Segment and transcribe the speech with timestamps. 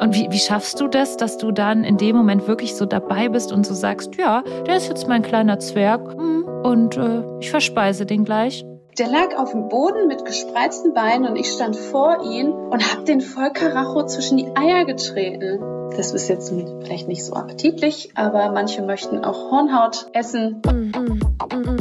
[0.00, 3.28] Und wie, wie schaffst du das, dass du dann in dem Moment wirklich so dabei
[3.28, 7.50] bist und so sagst, ja, der ist jetzt mein kleiner Zwerg hm, und äh, ich
[7.50, 8.64] verspeise den gleich?
[8.98, 13.04] Der lag auf dem Boden mit gespreizten Beinen und ich stand vor ihm und hab
[13.04, 15.60] den voll Karacho zwischen die Eier getreten.
[15.96, 20.62] Das ist jetzt vielleicht nicht so appetitlich, aber manche möchten auch Hornhaut essen.
[20.64, 21.76] Warum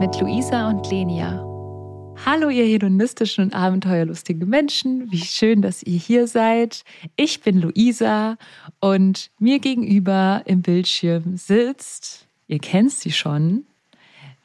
[0.00, 1.44] mit Luisa und Lenia.
[2.24, 5.12] Hallo, ihr hedonistischen und abenteuerlustigen Menschen.
[5.12, 6.84] Wie schön, dass ihr hier seid.
[7.16, 8.38] Ich bin Luisa
[8.80, 13.66] und mir gegenüber im Bildschirm sitzt, ihr kennt sie schon,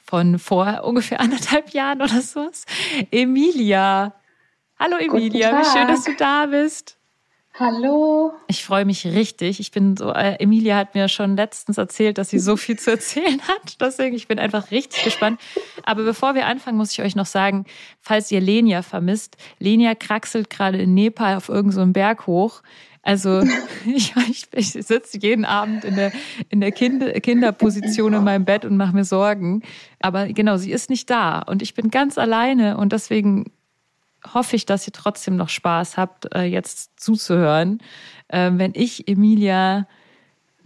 [0.04, 2.50] von vor ungefähr anderthalb Jahren oder so,
[3.12, 4.14] Emilia.
[4.78, 6.98] Hallo Emilia, wie schön, dass du da bist.
[7.58, 8.34] Hallo.
[8.48, 9.62] Ich freue mich richtig.
[9.62, 12.92] Ich bin so, äh, Emilia hat mir schon letztens erzählt, dass sie so viel zu
[12.92, 13.80] erzählen hat.
[13.80, 15.40] Deswegen, ich bin einfach richtig gespannt.
[15.84, 17.64] Aber bevor wir anfangen, muss ich euch noch sagen,
[18.02, 22.62] falls ihr Lenia vermisst, Lenia kraxelt gerade in Nepal auf irgendeinem so Berg hoch.
[23.04, 23.42] Also
[23.86, 26.12] ich, ich, ich sitze jeden Abend in der,
[26.50, 29.62] in der kind, Kinderposition in meinem Bett und mache mir Sorgen.
[30.02, 33.46] Aber genau, sie ist nicht da und ich bin ganz alleine und deswegen
[34.34, 37.80] hoffe ich, dass ihr trotzdem noch Spaß habt, äh, jetzt zuzuhören,
[38.28, 39.88] äh, wenn ich Emilia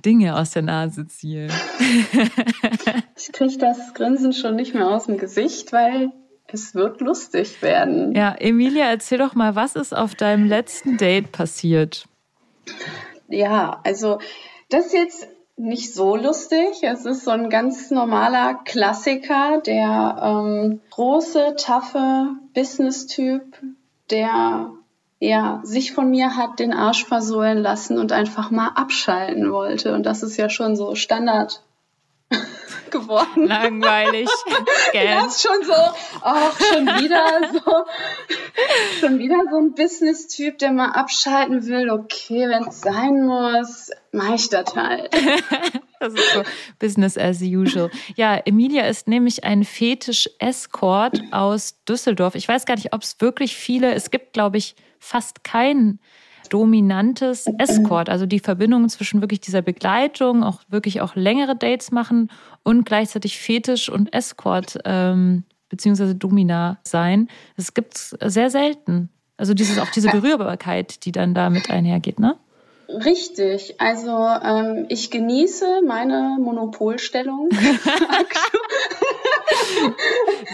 [0.05, 1.47] Dinge aus der Nase ziehe.
[3.17, 6.11] ich kriege das Grinsen schon nicht mehr aus dem Gesicht, weil
[6.47, 8.15] es wird lustig werden.
[8.15, 12.07] Ja, Emilia, erzähl doch mal, was ist auf deinem letzten Date passiert?
[13.27, 14.19] Ja, also
[14.69, 15.27] das ist jetzt
[15.59, 16.81] nicht so lustig.
[16.83, 23.43] Es ist so ein ganz normaler Klassiker, der ähm, große, taffe Business-Typ,
[24.09, 24.71] der
[25.19, 29.93] ja sich von mir hat den Arsch versohlen lassen und einfach mal abschalten wollte.
[29.93, 31.61] Und das ist ja schon so Standard
[32.89, 33.47] geworden.
[33.47, 34.29] Langweilig.
[34.93, 37.85] ja, ist schon so, auch schon wieder so,
[38.99, 41.89] schon wieder so ein Business-Typ, der mal abschalten will.
[41.89, 45.09] Okay, wenn es sein muss, mache ich das halt.
[46.01, 46.43] Das ist so
[46.79, 47.91] Business as usual.
[48.15, 52.35] Ja, Emilia ist nämlich ein Fetisch-Escort aus Düsseldorf.
[52.35, 55.99] Ich weiß gar nicht, ob es wirklich viele, es gibt, glaube ich, fast keinen
[56.49, 62.29] dominantes Escort, also die Verbindung zwischen wirklich dieser Begleitung, auch wirklich auch längere Dates machen
[62.63, 67.29] und gleichzeitig Fetisch und Escort ähm, beziehungsweise Domina sein.
[67.55, 69.09] Das gibt es sehr selten.
[69.37, 72.35] Also dieses, auch diese Berührbarkeit, die dann damit einhergeht, ne?
[72.89, 73.75] Richtig.
[73.79, 77.49] Also ähm, ich genieße meine Monopolstellung.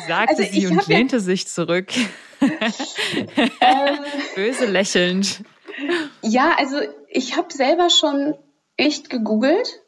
[0.07, 1.88] Sagte also sie und lehnte ja sich zurück.
[3.62, 4.00] Ähm.
[4.35, 5.41] Böse lächelnd.
[6.22, 6.78] Ja, also
[7.09, 8.36] ich habe selber schon
[8.78, 9.81] echt gegoogelt,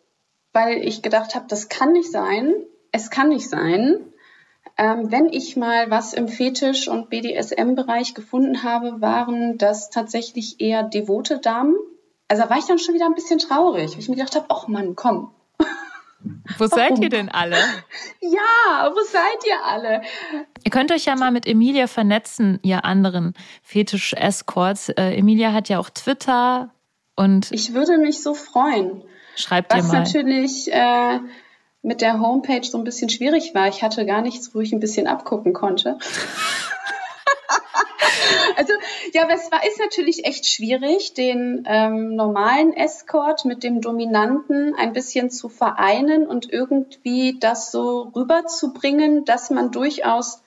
[0.53, 2.53] weil ich gedacht habe, das kann nicht sein.
[2.91, 4.13] Es kann nicht sein.
[4.77, 10.83] Ähm, wenn ich mal was im Fetisch- und BDSM-Bereich gefunden habe, waren das tatsächlich eher
[10.83, 11.75] devote Damen.
[12.27, 14.47] Also da war ich dann schon wieder ein bisschen traurig, weil ich mir gedacht habe,
[14.49, 15.31] ach Mann, komm.
[16.57, 17.57] Wo seid ihr denn alle?
[18.21, 20.01] Ja, wo seid ihr alle?
[20.67, 23.33] Ihr könnt euch ja mal mit Emilia vernetzen, ihr anderen
[23.63, 24.89] Fetisch-Escorts.
[24.89, 26.71] Äh, Emilia hat ja auch Twitter
[27.15, 27.49] und.
[27.53, 29.01] Ich würde mich so freuen.
[29.37, 29.83] Schreibt ihr mal.
[29.83, 31.19] Was natürlich äh,
[31.83, 33.69] mit der Homepage so ein bisschen schwierig war.
[33.69, 35.97] Ich hatte gar nichts, wo ich ein bisschen abgucken konnte.
[38.57, 38.73] also
[39.13, 44.75] ja, aber es war, ist natürlich echt schwierig, den ähm, normalen Escort mit dem Dominanten
[44.75, 50.41] ein bisschen zu vereinen und irgendwie das so rüberzubringen, dass man durchaus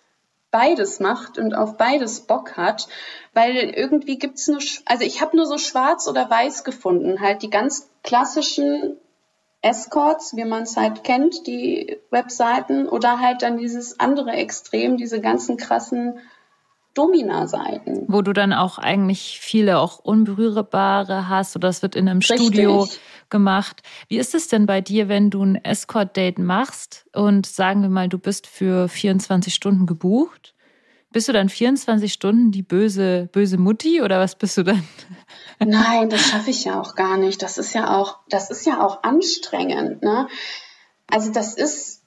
[0.50, 2.88] beides macht und auf beides Bock hat,
[3.32, 7.50] weil irgendwie gibt's nur, also ich habe nur so schwarz oder weiß gefunden, halt die
[7.50, 8.96] ganz klassischen
[9.62, 15.20] Escorts, wie man es halt kennt, die Webseiten oder halt dann dieses andere Extrem, diese
[15.20, 16.18] ganzen krassen
[16.94, 18.04] Domina-Seiten.
[18.08, 22.40] Wo du dann auch eigentlich viele auch unberührbare hast oder das wird in einem Richtig.
[22.40, 22.88] Studio
[23.30, 23.82] gemacht.
[24.08, 28.08] Wie ist es denn bei dir, wenn du ein Escort-Date machst und sagen wir mal,
[28.08, 30.54] du bist für 24 Stunden gebucht?
[31.12, 34.84] Bist du dann 24 Stunden die böse, böse Mutti oder was bist du dann?
[35.58, 37.42] Nein, das schaffe ich ja auch gar nicht.
[37.42, 40.02] Das ist ja auch, das ist ja auch anstrengend.
[40.02, 40.28] Ne?
[41.08, 41.99] Also das ist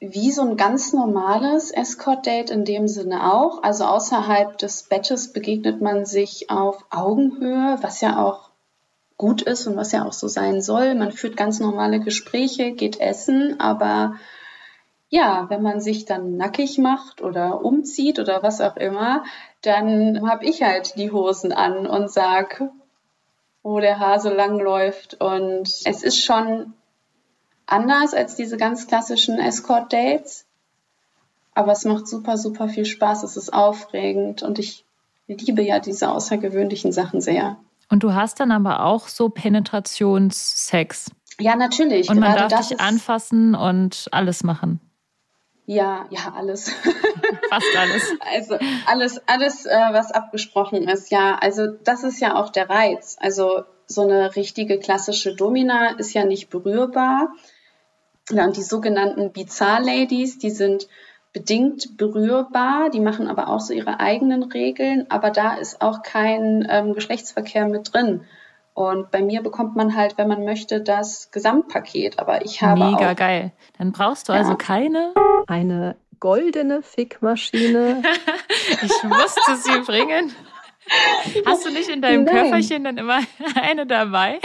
[0.00, 3.62] wie so ein ganz normales Escort-Date in dem Sinne auch.
[3.62, 8.50] Also außerhalb des Bettes begegnet man sich auf Augenhöhe, was ja auch
[9.16, 10.94] gut ist und was ja auch so sein soll.
[10.94, 14.14] Man führt ganz normale Gespräche, geht essen, aber
[15.10, 19.24] ja, wenn man sich dann nackig macht oder umzieht oder was auch immer,
[19.62, 22.62] dann habe ich halt die Hosen an und sag,
[23.62, 25.20] wo der Hase langläuft.
[25.20, 26.74] Und es ist schon
[27.68, 30.46] anders als diese ganz klassischen Escort-Dates.
[31.54, 33.22] Aber es macht super, super viel Spaß.
[33.22, 34.84] Es ist aufregend und ich
[35.26, 37.56] liebe ja diese außergewöhnlichen Sachen sehr.
[37.90, 41.10] Und du hast dann aber auch so Penetrationssex.
[41.40, 42.08] Ja, natürlich.
[42.10, 44.80] Und man darf dich anfassen und alles machen.
[45.66, 46.70] Ja, ja, alles.
[47.50, 48.14] Fast alles.
[48.34, 51.36] Also alles, alles, äh, was abgesprochen ist, ja.
[51.36, 53.16] Also das ist ja auch der Reiz.
[53.20, 57.28] Also so eine richtige klassische Domina ist ja nicht berührbar.
[58.30, 60.88] Ja, und die sogenannten Bizarre-Ladies, die sind
[61.32, 66.66] bedingt berührbar, die machen aber auch so ihre eigenen Regeln, aber da ist auch kein
[66.70, 68.22] ähm, Geschlechtsverkehr mit drin.
[68.74, 72.20] Und bei mir bekommt man halt, wenn man möchte, das Gesamtpaket.
[72.20, 72.92] Aber ich habe.
[72.92, 73.50] Mega auch, geil.
[73.76, 74.54] Dann brauchst du also ja.
[74.54, 75.14] also keine.
[75.48, 78.02] Eine goldene Fickmaschine.
[78.82, 80.32] ich musste sie bringen.
[81.46, 82.34] Hast du nicht in deinem Nein.
[82.36, 83.18] Köfferchen dann immer
[83.60, 84.38] eine dabei?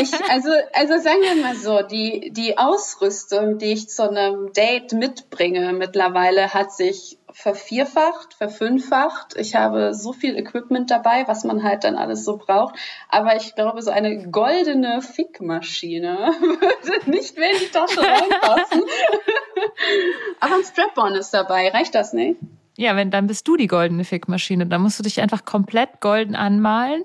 [0.00, 4.92] Ich, also, also sagen wir mal so, die, die Ausrüstung, die ich zu einem Date
[4.92, 9.36] mitbringe mittlerweile, hat sich vervierfacht, verfünffacht.
[9.36, 12.76] Ich habe so viel Equipment dabei, was man halt dann alles so braucht.
[13.10, 18.82] Aber ich glaube, so eine goldene Fickmaschine würde nicht mehr in die Tasche reinpassen.
[20.40, 21.68] Aber ein Strap-on ist dabei.
[21.68, 22.40] Reicht das nicht?
[22.78, 24.66] Ja, wenn, dann bist du die goldene Fickmaschine.
[24.66, 27.04] Dann musst du dich einfach komplett golden anmalen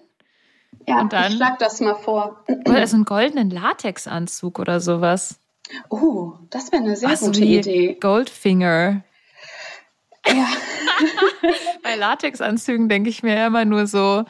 [0.87, 2.43] ja, und dann, ich schlag das mal vor.
[2.67, 5.39] Oder so einen goldenen Latexanzug oder sowas.
[5.89, 7.97] Oh, das wäre eine sehr Was, gute Idee.
[7.99, 9.03] Goldfinger.
[10.27, 10.47] Ja.
[11.83, 14.25] Bei Latexanzügen denke ich mir immer nur so,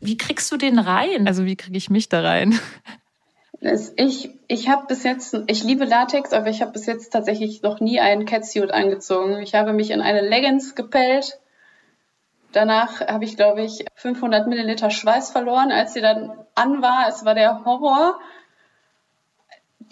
[0.00, 1.26] wie kriegst du den rein?
[1.26, 2.58] Also wie kriege ich mich da rein?
[3.96, 7.80] Ich, ich habe bis jetzt, ich liebe Latex, aber ich habe bis jetzt tatsächlich noch
[7.80, 9.40] nie einen Catsuit angezogen.
[9.40, 11.38] Ich habe mich in eine Leggings gepellt
[12.56, 17.04] Danach habe ich, glaube ich, 500 Milliliter Schweiß verloren, als sie dann an war.
[17.06, 18.18] Es war der Horror.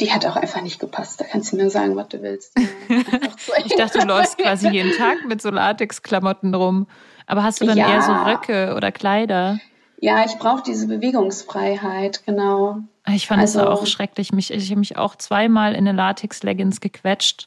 [0.00, 1.20] Die hat auch einfach nicht gepasst.
[1.20, 2.58] Da kannst du mir sagen, was du willst.
[3.66, 6.86] ich dachte, du läufst quasi jeden Tag mit so Latexklamotten rum.
[7.26, 7.86] Aber hast du dann ja.
[7.86, 9.58] eher so Röcke oder Kleider?
[10.00, 12.78] Ja, ich brauche diese Bewegungsfreiheit, genau.
[13.08, 14.32] Ich fand es also, auch schrecklich.
[14.32, 17.46] Mich, ich habe mich auch zweimal in eine Latex-Leggings gequetscht.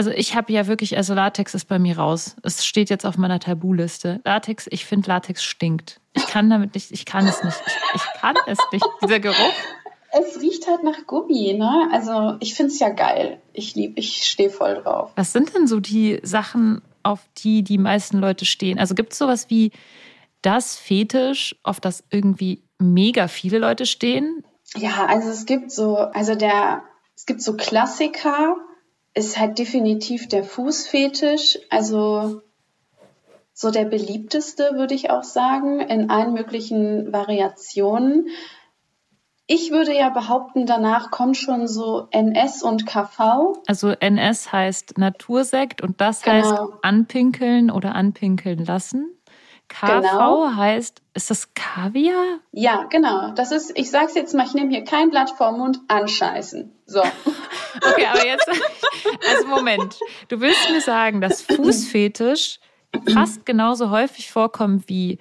[0.00, 2.34] Also ich habe ja wirklich, also Latex ist bei mir raus.
[2.42, 4.22] Es steht jetzt auf meiner Tabuliste.
[4.24, 6.00] Latex, ich finde Latex stinkt.
[6.14, 7.58] Ich kann damit nicht, ich kann es nicht.
[7.66, 8.86] Ich, ich kann es nicht.
[9.02, 9.52] Dieser Geruch.
[10.10, 11.90] Es riecht halt nach Gummi, ne?
[11.92, 13.42] Also ich finde es ja geil.
[13.52, 15.10] Ich liebe, ich stehe voll drauf.
[15.16, 18.78] Was sind denn so die Sachen, auf die die meisten Leute stehen?
[18.78, 19.70] Also gibt es sowas wie
[20.40, 24.44] das Fetisch, auf das irgendwie mega viele Leute stehen?
[24.76, 28.56] Ja, also es gibt so, also der, es gibt so Klassiker,
[29.14, 31.58] ist halt definitiv der Fußfetisch.
[31.70, 32.42] Also
[33.52, 38.28] so der beliebteste, würde ich auch sagen, in allen möglichen Variationen.
[39.46, 43.60] Ich würde ja behaupten, danach kommt schon so NS und KV.
[43.66, 46.34] Also NS heißt Natursekt und das genau.
[46.34, 49.19] heißt anpinkeln oder anpinkeln lassen.
[49.70, 50.54] KV genau.
[50.54, 52.40] heißt, ist das Kaviar?
[52.50, 53.30] Ja, genau.
[53.34, 56.72] Das ist, ich sag's jetzt mal, ich nehme hier kein Blatt vor Mund, anscheißen.
[56.86, 57.00] So.
[57.76, 58.48] okay, aber jetzt,
[59.28, 59.98] also Moment.
[60.28, 62.58] Du willst mir sagen, dass Fußfetisch
[63.14, 65.18] fast genauso häufig vorkommt wie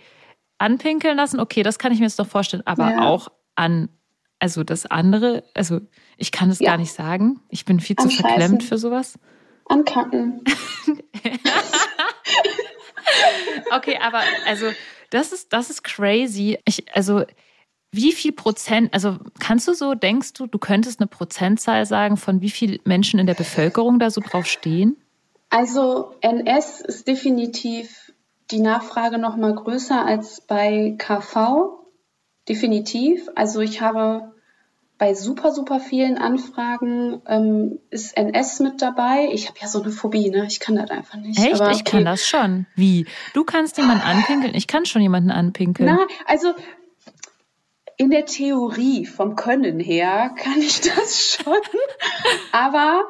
[0.57, 1.40] anpinkeln lassen?
[1.40, 3.01] Okay, das kann ich mir jetzt doch vorstellen, aber ja.
[3.01, 3.90] auch an,
[4.40, 5.80] also das andere, also
[6.18, 6.72] ich kann es ja.
[6.72, 7.40] gar nicht sagen.
[7.50, 9.20] Ich bin viel zu verklemmt für sowas.
[9.65, 10.44] Ankacken.
[13.72, 14.68] okay, aber also
[15.10, 16.60] das ist, das ist crazy.
[16.66, 17.24] Ich, also
[17.92, 22.42] wie viel Prozent, also kannst du so, denkst du, du könntest eine Prozentzahl sagen, von
[22.42, 24.96] wie viel Menschen in der Bevölkerung da so drauf stehen?
[25.50, 28.13] Also NS ist definitiv
[28.51, 31.80] die Nachfrage noch mal größer als bei KV.
[32.48, 33.28] Definitiv.
[33.36, 34.34] Also ich habe
[35.00, 39.29] bei super, super vielen Anfragen ähm, ist NS mit dabei.
[39.32, 40.46] Ich habe ja so eine Phobie, ne?
[40.46, 41.39] Ich kann das einfach nicht.
[41.39, 41.56] Echt?
[41.56, 41.75] Aber, okay.
[41.77, 42.68] Ich kann das schon.
[42.75, 43.08] Wie?
[43.34, 44.53] Du kannst jemanden anpinkeln?
[44.53, 45.89] Ich kann schon jemanden anpinkeln.
[45.89, 46.53] Na, also
[47.96, 51.58] in der Theorie vom Können her kann ich das schon.
[52.51, 53.03] Aber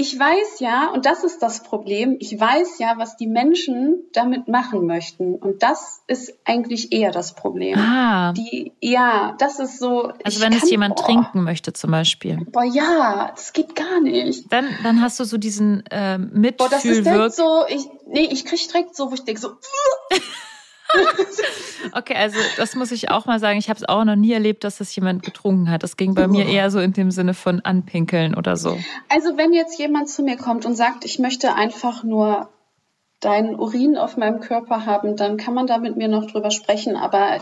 [0.00, 4.48] ich weiß ja, und das ist das Problem, ich weiß ja, was die Menschen damit
[4.48, 5.34] machen möchten.
[5.34, 7.78] Und das ist eigentlich eher das Problem.
[7.78, 8.32] Ah.
[8.32, 10.10] Die, ja, das ist so.
[10.24, 12.46] Also wenn kann, es jemand boah, trinken möchte zum Beispiel.
[12.50, 14.50] Boah, ja, das geht gar nicht.
[14.50, 16.56] Dann, dann hast du so diesen äh, Mitfühlwirk.
[16.56, 19.50] Boah, das ist direkt so, ich, nee, ich krieg direkt so, wo ich denke so,
[21.92, 23.58] okay, also das muss ich auch mal sagen.
[23.58, 25.82] Ich habe es auch noch nie erlebt, dass das jemand getrunken hat.
[25.82, 28.78] Das ging bei mir eher so in dem Sinne von anpinkeln oder so.
[29.08, 32.48] Also wenn jetzt jemand zu mir kommt und sagt, ich möchte einfach nur
[33.20, 36.96] deinen Urin auf meinem Körper haben, dann kann man da mit mir noch drüber sprechen.
[36.96, 37.38] Aber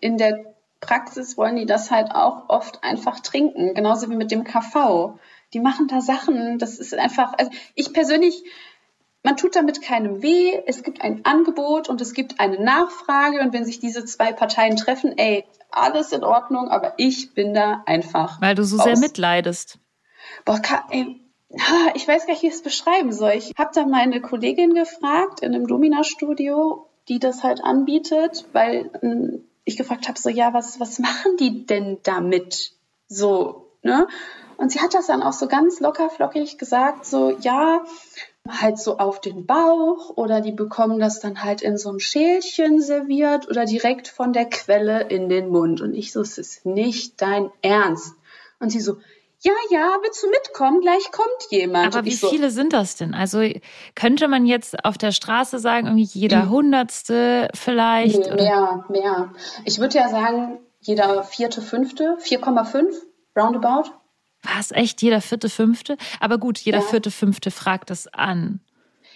[0.00, 0.44] in der
[0.80, 3.74] Praxis wollen die das halt auch oft einfach trinken.
[3.74, 5.18] Genauso wie mit dem KV.
[5.52, 8.44] Die machen da Sachen, das ist einfach, also ich persönlich,
[9.22, 10.60] man tut damit keinem weh.
[10.66, 13.40] Es gibt ein Angebot und es gibt eine Nachfrage.
[13.40, 17.82] Und wenn sich diese zwei Parteien treffen, ey, alles in Ordnung, aber ich bin da
[17.86, 18.40] einfach.
[18.40, 18.84] Weil du so raus.
[18.84, 19.78] sehr mitleidest.
[20.44, 20.60] Boah,
[20.90, 21.20] ey,
[21.94, 23.32] ich weiß gar nicht, wie ich es beschreiben soll.
[23.32, 29.44] Ich habe da meine Kollegin gefragt in einem Domina-Studio, die das halt anbietet, weil hm,
[29.64, 32.72] ich gefragt habe, so, ja, was, was machen die denn damit?
[33.08, 34.06] So, ne?
[34.56, 37.82] Und sie hat das dann auch so ganz locker flockig gesagt, so, ja,
[38.48, 42.80] halt so auf den Bauch oder die bekommen das dann halt in so einem Schälchen
[42.80, 45.80] serviert oder direkt von der Quelle in den Mund.
[45.80, 48.14] Und ich so, es ist nicht dein Ernst.
[48.58, 48.96] Und sie so,
[49.42, 50.80] ja, ja, willst du mitkommen?
[50.80, 51.94] Gleich kommt jemand.
[51.94, 53.14] Aber wie so, viele sind das denn?
[53.14, 53.42] Also
[53.94, 56.50] könnte man jetzt auf der Straße sagen, irgendwie jeder hm.
[56.50, 58.18] Hundertste vielleicht?
[58.18, 59.32] Nee, mehr, mehr.
[59.64, 62.92] Ich würde ja sagen, jeder vierte, fünfte, 4,5,
[63.36, 63.90] roundabout.
[64.42, 65.02] Was, echt?
[65.02, 65.96] Jeder vierte, fünfte?
[66.18, 66.84] Aber gut, jeder ja.
[66.84, 68.60] vierte, fünfte fragt das an.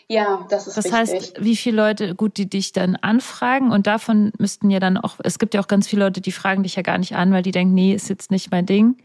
[0.06, 0.98] Ja, das ist Das richtig.
[0.98, 5.16] heißt, wie viele Leute, gut, die dich dann anfragen und davon müssten ja dann auch,
[5.24, 7.42] es gibt ja auch ganz viele Leute, die fragen dich ja gar nicht an, weil
[7.42, 8.96] die denken, nee, ist jetzt nicht mein Ding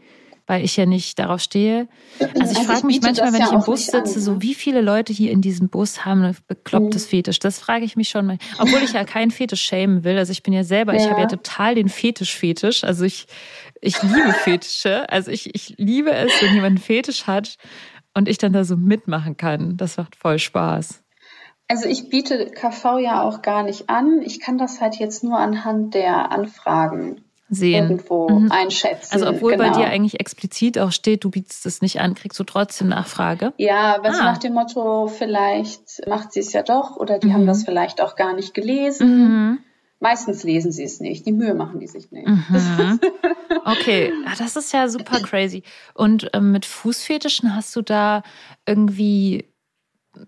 [0.50, 1.86] weil ich ja nicht darauf stehe.
[2.18, 4.42] Also ich also frage mich manchmal, wenn ja ich im Bus sitze, an, so ne?
[4.42, 7.10] wie viele Leute hier in diesem Bus haben ein beklopptes mhm.
[7.10, 7.38] Fetisch.
[7.38, 8.36] Das frage ich mich schon mal.
[8.58, 10.18] Obwohl ich ja keinen Fetisch schämen will.
[10.18, 11.04] Also ich bin ja selber, ja.
[11.04, 12.82] ich habe ja total den Fetisch-Fetisch.
[12.82, 13.28] Also ich,
[13.80, 15.08] ich liebe Fetische.
[15.10, 17.56] Also ich, ich liebe es, wenn jemand einen Fetisch hat
[18.14, 19.76] und ich dann da so mitmachen kann.
[19.76, 21.02] Das macht voll Spaß.
[21.68, 24.22] Also ich biete KV ja auch gar nicht an.
[24.22, 27.90] Ich kann das halt jetzt nur anhand der Anfragen sehen.
[27.90, 28.50] irgendwo mhm.
[28.50, 29.12] einschätzen.
[29.12, 29.70] Also obwohl genau.
[29.70, 33.52] bei dir eigentlich explizit auch steht, du bietest es nicht an, kriegst du trotzdem Nachfrage?
[33.56, 34.24] Ja, was ah.
[34.24, 37.34] nach dem Motto, vielleicht macht sie es ja doch oder die mhm.
[37.34, 39.08] haben das vielleicht auch gar nicht gelesen.
[39.08, 39.58] Mhm.
[40.00, 41.26] Meistens lesen sie es nicht.
[41.26, 42.26] Die Mühe machen die sich nicht.
[42.26, 43.00] Mhm.
[43.62, 45.62] Okay, ah, das ist ja super crazy.
[45.92, 48.22] Und ähm, mit Fußfetischen hast du da
[48.64, 49.44] irgendwie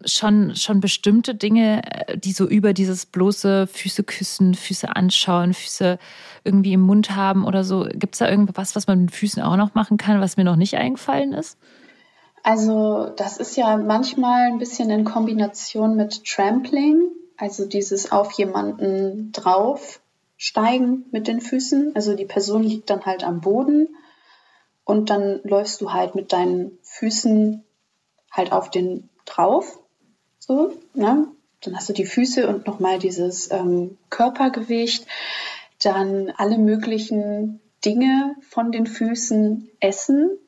[0.05, 5.99] schon, schon bestimmte Dinge, äh, die so über dieses bloße Füße küssen, Füße anschauen, Füße
[6.45, 7.87] irgendwie im Mund haben oder so.
[7.93, 10.57] Gibt es da irgendwas, was man mit Füßen auch noch machen kann, was mir noch
[10.57, 11.59] nicht eingefallen ist?
[12.43, 19.33] Also das ist ja manchmal ein bisschen in Kombination mit Trampling, also dieses auf jemanden
[19.33, 21.95] draufsteigen mit den Füßen.
[21.95, 23.89] Also die Person liegt dann halt am Boden
[24.85, 27.65] und dann läufst du halt mit deinen Füßen
[28.31, 29.79] halt auf den drauf.
[30.39, 31.29] So, ne?
[31.61, 35.07] Dann hast du die Füße und nochmal dieses ähm, Körpergewicht.
[35.81, 40.39] Dann alle möglichen Dinge von den Füßen essen.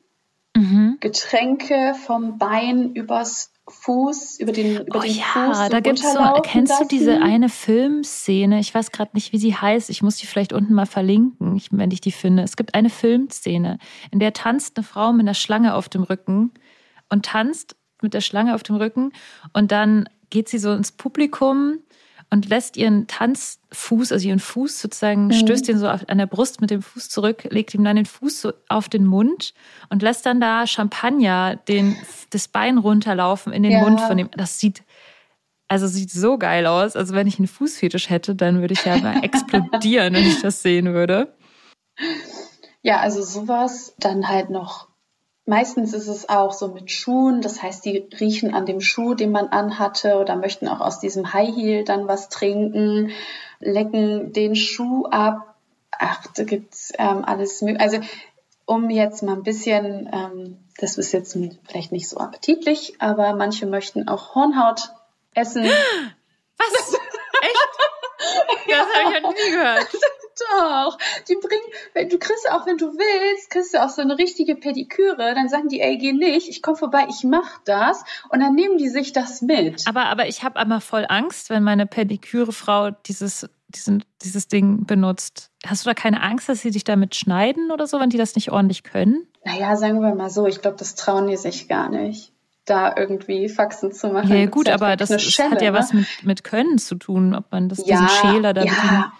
[0.55, 0.97] Mhm.
[0.99, 5.69] Getränke vom Bein übers Fuß, über den, über oh, den ja, Fuß.
[5.69, 6.83] Da gibt's so, kennst lassen.
[6.83, 8.59] du diese eine Filmszene?
[8.59, 9.89] Ich weiß gerade nicht, wie sie heißt.
[9.89, 12.43] Ich muss die vielleicht unten mal verlinken, wenn ich die finde.
[12.43, 13.79] Es gibt eine Filmszene,
[14.11, 16.51] in der tanzt eine Frau mit einer Schlange auf dem Rücken
[17.09, 19.11] und tanzt mit der Schlange auf dem Rücken
[19.53, 21.79] und dann geht sie so ins Publikum
[22.35, 25.31] und lässt ihren Tanzfuß, also ihren Fuß sozusagen, mhm.
[25.31, 28.41] stößt ihn so an der Brust mit dem Fuß zurück, legt ihm dann den Fuß
[28.41, 29.53] so auf den Mund
[29.89, 31.95] und lässt dann da Champagner den,
[32.31, 33.79] das Bein runterlaufen in den ja.
[33.79, 34.29] Mund von dem.
[34.35, 34.83] Das sieht,
[35.69, 36.97] also sieht so geil aus.
[36.97, 40.61] Also wenn ich einen Fußfetisch hätte, dann würde ich ja mal explodieren, wenn ich das
[40.61, 41.33] sehen würde.
[42.81, 44.89] Ja, also sowas, dann halt noch
[45.47, 49.31] Meistens ist es auch so mit Schuhen, das heißt, die riechen an dem Schuh, den
[49.31, 53.11] man anhatte oder möchten auch aus diesem High Heel dann was trinken,
[53.59, 55.55] lecken den Schuh ab.
[55.91, 57.81] Ach, da gibt's ähm, alles mögliche.
[57.81, 57.99] Also
[58.65, 61.37] um jetzt mal ein bisschen, ähm, das ist jetzt
[61.67, 64.89] vielleicht nicht so appetitlich, aber manche möchten auch Hornhaut
[65.35, 65.63] essen.
[66.57, 66.93] Was?
[67.41, 68.67] Echt?
[68.67, 69.87] Das habe ich ja nie gehört.
[70.37, 70.97] Doch,
[71.29, 75.33] die bringen, du kriegst auch, wenn du willst, kriegst du auch so eine richtige Pediküre,
[75.33, 78.77] dann sagen die, ey, geh nicht, ich komme vorbei, ich mach das und dann nehmen
[78.77, 79.87] die sich das mit.
[79.87, 85.51] Aber, aber ich habe einmal voll Angst, wenn meine Pedikürefrau dieses, diesen, dieses Ding benutzt.
[85.65, 88.35] Hast du da keine Angst, dass sie dich damit schneiden oder so, wenn die das
[88.35, 89.27] nicht ordentlich können?
[89.45, 92.33] Naja, sagen wir mal so, ich glaube, das trauen die sich gar nicht
[92.65, 94.35] da irgendwie Faxen zu machen.
[94.35, 95.77] Ja, gut, aber das, Schelle, hat ja ne?
[95.77, 99.13] was mit, mit Können zu tun, ob man das, ja, diesen Schäler da ja.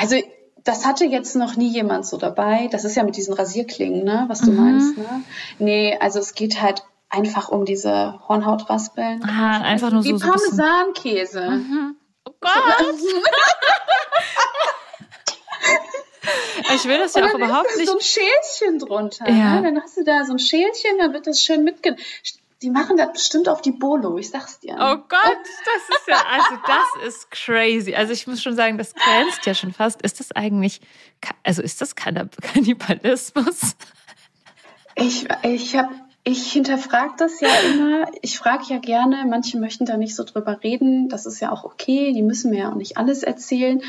[0.00, 0.16] Also
[0.64, 2.68] das hatte jetzt noch nie jemand so dabei.
[2.70, 4.56] Das ist ja mit diesen Rasierklingen, ne, was du mhm.
[4.56, 5.22] meinst, ne?
[5.58, 9.24] Nee, also es geht halt einfach um diese Hornhautraspeln.
[9.24, 10.16] Ah, einfach nur Wie so.
[10.16, 11.50] Wie Parmesankäse.
[11.50, 11.96] Mhm.
[12.24, 12.52] Oh Gott!
[16.74, 17.88] ich will das ja auch überhaupt nicht.
[17.88, 19.28] so ein Schälchen drunter.
[19.28, 19.60] Ja.
[19.60, 19.62] Ne?
[19.62, 22.02] Dann hast du da so ein Schälchen, dann wird das schön mitgenommen.
[22.62, 24.74] Die machen das bestimmt auf die Bolo, ich sag's dir.
[24.74, 27.94] Oh Gott, das ist ja, also das ist crazy.
[27.94, 30.02] Also ich muss schon sagen, das grenzt ja schon fast.
[30.02, 30.80] Ist das eigentlich,
[31.44, 33.76] also ist das Kannibalismus?
[34.96, 38.06] Ich, ich habe ich hinterfrage das ja immer.
[38.20, 41.08] Ich frage ja gerne, manche möchten da nicht so drüber reden.
[41.08, 43.82] Das ist ja auch okay, die müssen mir ja auch nicht alles erzählen.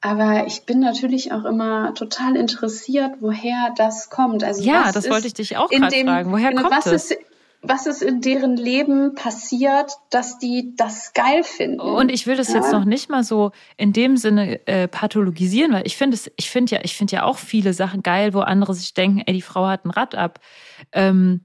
[0.00, 4.44] Aber ich bin natürlich auch immer total interessiert, woher das kommt.
[4.44, 6.30] Also ja, das wollte ich dich auch gerade fragen.
[6.30, 7.10] Woher genau, kommt was das?
[7.10, 7.18] Ist,
[7.66, 11.80] was ist in deren Leben passiert, dass die das geil finden.
[11.80, 12.56] Und ich will das ja.
[12.56, 16.50] jetzt noch nicht mal so in dem Sinne äh, pathologisieren, weil ich finde es, ich
[16.50, 19.42] finde ja, ich finde ja auch viele Sachen geil, wo andere sich denken, ey, die
[19.42, 20.40] Frau hat ein Rad ab.
[20.92, 21.40] Ähm,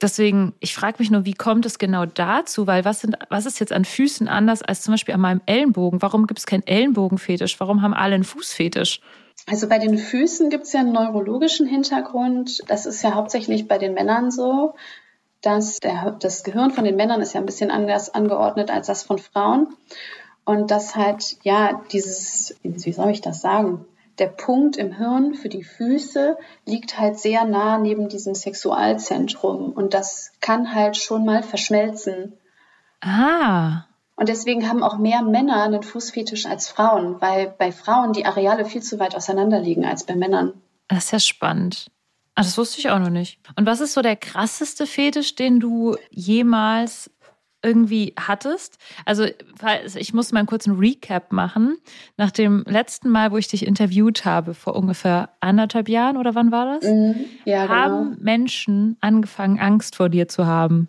[0.00, 2.66] deswegen, ich frage mich nur, wie kommt es genau dazu?
[2.66, 6.02] Weil was, sind, was ist jetzt an Füßen anders als zum Beispiel an meinem Ellenbogen?
[6.02, 7.58] Warum gibt es keinen Ellenbogenfetisch?
[7.58, 9.00] Warum haben alle einen Fußfetisch?
[9.46, 12.62] Also bei den Füßen gibt es ja einen neurologischen Hintergrund.
[12.68, 14.74] Das ist ja hauptsächlich bei den Männern so
[15.44, 19.02] dass der, das Gehirn von den Männern ist ja ein bisschen anders angeordnet als das
[19.02, 19.68] von Frauen.
[20.44, 23.86] Und das halt, ja, dieses, wie soll ich das sagen?
[24.18, 26.36] Der Punkt im Hirn für die Füße
[26.66, 29.72] liegt halt sehr nah neben diesem Sexualzentrum.
[29.72, 32.34] Und das kann halt schon mal verschmelzen.
[33.00, 33.84] Ah.
[34.16, 38.64] Und deswegen haben auch mehr Männer einen Fußfetisch als Frauen, weil bei Frauen die Areale
[38.64, 40.52] viel zu weit auseinander liegen als bei Männern.
[40.88, 41.90] Das ist ja spannend.
[42.36, 43.38] Ah, das wusste ich auch noch nicht.
[43.56, 47.10] Und was ist so der krasseste Fetisch, den du jemals
[47.62, 48.76] irgendwie hattest?
[49.04, 49.24] Also
[49.96, 51.76] ich muss mal einen kurzen Recap machen.
[52.16, 56.50] Nach dem letzten Mal, wo ich dich interviewt habe, vor ungefähr anderthalb Jahren oder wann
[56.50, 56.90] war das?
[56.90, 57.24] Mhm.
[57.44, 58.22] Ja, haben genau.
[58.22, 60.88] Menschen angefangen, Angst vor dir zu haben.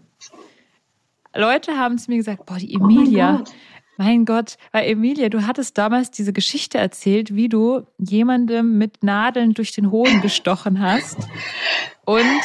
[1.36, 3.52] Leute haben zu mir gesagt, boah, die Emilia, oh
[3.98, 9.54] mein Gott, weil Emilia, du hattest damals diese Geschichte erzählt, wie du jemandem mit Nadeln
[9.54, 11.18] durch den Hoden gestochen hast.
[12.06, 12.42] Und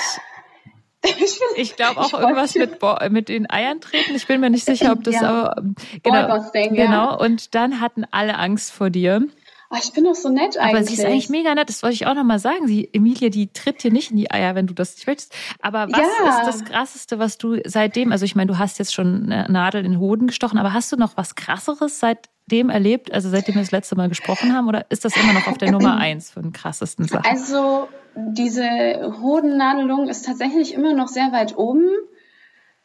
[1.57, 2.79] ich glaube auch irgendwas mit,
[3.11, 4.15] mit den Eiern treten.
[4.15, 5.29] Ich bin mir nicht sicher, ob das ja.
[5.29, 5.63] aber
[6.03, 7.19] genau, genau.
[7.19, 9.27] Und dann hatten alle Angst vor dir.
[9.73, 10.75] Oh, ich bin doch so nett eigentlich.
[10.75, 11.69] Aber sie ist eigentlich mega nett.
[11.69, 12.67] Das wollte ich auch noch mal sagen.
[12.67, 15.33] Sie, Emilia, die tritt dir nicht in die Eier, wenn du das nicht möchtest.
[15.63, 16.41] Aber was ja.
[16.41, 19.85] ist das Krasseste, was du seitdem, also ich meine, du hast jetzt schon eine Nadel
[19.85, 23.63] in den Hoden gestochen, aber hast du noch was Krasseres seitdem erlebt, also seitdem wir
[23.63, 24.67] das letzte Mal gesprochen haben?
[24.67, 27.31] Oder ist das immer noch auf der Nummer eins von krassesten Sachen?
[27.31, 31.89] Also diese Hodennadelung ist tatsächlich immer noch sehr weit oben.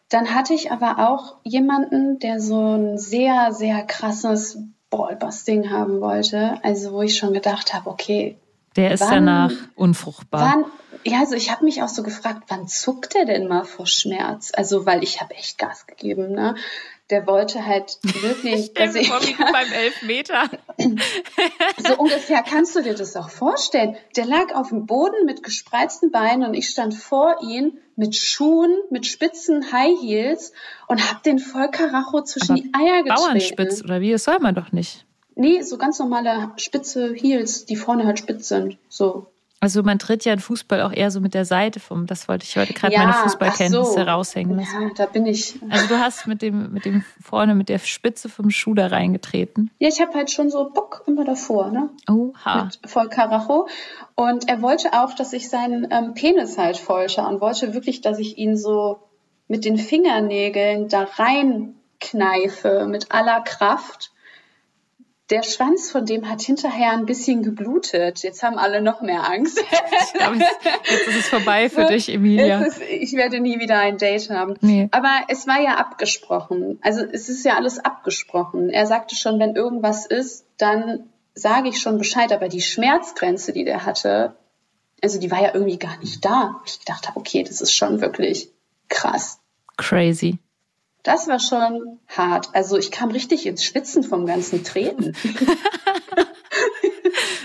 [0.09, 6.59] Dann hatte ich aber auch jemanden, der so ein sehr, sehr krasses Ballbusting haben wollte.
[6.63, 8.37] Also wo ich schon gedacht habe, okay.
[8.75, 10.41] Der ist wann, danach unfruchtbar.
[10.41, 10.65] Wann,
[11.03, 14.51] ja, also ich habe mich auch so gefragt, wann zuckt er denn mal vor Schmerz?
[14.53, 16.55] Also weil ich habe echt Gas gegeben, ne?
[17.09, 18.71] Der wollte halt wirklich.
[18.71, 20.49] Stell mir vor, wie du beim Elfmeter.
[21.87, 23.95] so ungefähr kannst du dir das auch vorstellen.
[24.15, 28.75] Der lag auf dem Boden mit gespreizten Beinen und ich stand vor ihm mit Schuhen,
[28.89, 30.51] mit spitzen High Heels
[30.87, 33.15] und hab den voll Karacho zwischen Aber die Eier getreten.
[33.15, 34.11] Bauernspitz oder wie?
[34.11, 35.05] Das soll man doch nicht.
[35.35, 38.77] Nee, so ganz normale spitze Heels, die vorne halt spitz sind.
[38.87, 39.27] So.
[39.61, 42.43] Also man tritt ja in Fußball auch eher so mit der Seite vom, das wollte
[42.43, 44.01] ich heute gerade ja, meine Fußballkenntnisse so.
[44.01, 44.81] raushängen lassen.
[44.81, 45.55] Ja, da bin ich.
[45.69, 49.71] Also du hast mit dem, mit dem vorne, mit der Spitze vom Schuh da reingetreten.
[49.79, 51.89] Ja, ich habe halt schon so Bock immer davor, ne?
[52.09, 52.65] Oha.
[52.65, 53.67] Mit voll Karacho.
[54.15, 58.19] Und er wollte auch, dass ich seinen ähm, Penis halt folter und wollte wirklich, dass
[58.19, 58.99] ich ihn so
[59.47, 64.11] mit den Fingernägeln da reinkneife mit aller Kraft
[65.29, 68.21] der Schwanz von dem hat hinterher ein bisschen geblutet.
[68.21, 69.59] Jetzt haben alle noch mehr Angst.
[69.59, 72.61] Ich glaube, jetzt ist es vorbei für dich, Emilia.
[72.63, 74.55] Ist, ich werde nie wieder ein Date haben.
[74.61, 74.87] Nee.
[74.91, 76.79] Aber es war ja abgesprochen.
[76.81, 78.69] Also es ist ja alles abgesprochen.
[78.69, 82.31] Er sagte schon, wenn irgendwas ist, dann sage ich schon Bescheid.
[82.31, 84.35] Aber die Schmerzgrenze, die der hatte,
[85.01, 86.61] also die war ja irgendwie gar nicht da.
[86.65, 88.49] Ich dachte, okay, das ist schon wirklich
[88.89, 89.39] krass.
[89.77, 90.37] Crazy.
[91.05, 92.49] Das war schon hart.
[92.53, 95.13] Also ich kam richtig ins Schwitzen vom ganzen Treten.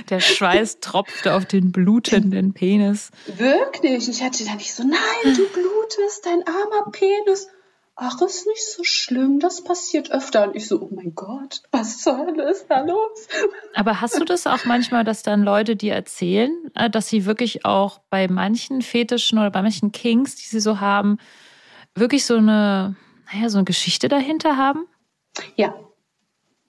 [0.09, 3.11] Der Schweiß tropfte auf den blutenden Penis.
[3.27, 4.09] Wirklich.
[4.09, 7.49] Ich hatte da nicht so, nein, du blutest, dein armer Penis.
[7.97, 10.49] Ach, ist nicht so schlimm, das passiert öfter.
[10.49, 13.29] Und ich so, oh mein Gott, was soll das da los?
[13.75, 17.67] Aber hast du das auch manchmal, dass dann Leute dir erzählen, äh, dass sie wirklich
[17.67, 21.19] auch bei manchen Fetischen oder bei manchen Kings, die sie so haben,
[21.95, 22.97] wirklich so eine
[23.33, 24.87] naja, so eine Geschichte dahinter haben?
[25.57, 25.75] Ja,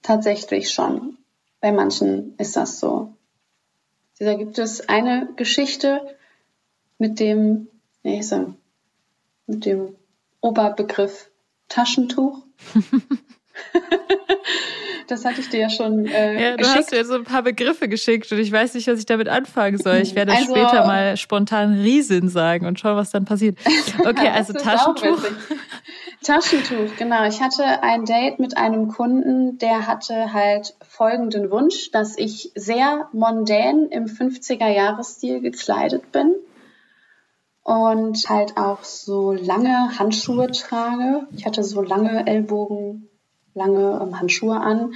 [0.02, 1.18] tatsächlich schon.
[1.60, 3.14] Bei manchen ist das so.
[4.18, 6.16] Da gibt es eine Geschichte
[6.98, 7.68] mit dem,
[8.02, 8.54] nee, so,
[9.46, 9.96] mit dem
[10.40, 11.30] Oberbegriff
[11.68, 12.38] Taschentuch.
[15.06, 16.76] das hatte ich dir ja schon äh, ja, du geschickt.
[16.78, 19.78] hast mir so ein paar Begriffe geschickt und ich weiß nicht, was ich damit anfangen
[19.78, 19.96] soll.
[19.96, 23.58] Ich werde also, später mal spontan Riesin sagen und schauen, was dann passiert.
[24.04, 25.22] Okay, also Taschentuch.
[26.22, 27.24] Taschentuch, genau.
[27.26, 33.08] Ich hatte ein Date mit einem Kunden, der hatte halt folgenden Wunsch, dass ich sehr
[33.12, 36.34] mondän im 50er-Jahresstil gekleidet bin
[37.62, 41.26] und halt auch so lange Handschuhe trage.
[41.36, 43.08] Ich hatte so lange Ellbogen,
[43.54, 44.94] lange ähm, Handschuhe an.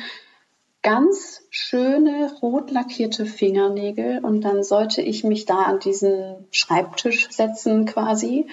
[0.82, 7.86] Ganz schöne rot lackierte Fingernägel und dann sollte ich mich da an diesen Schreibtisch setzen
[7.86, 8.48] quasi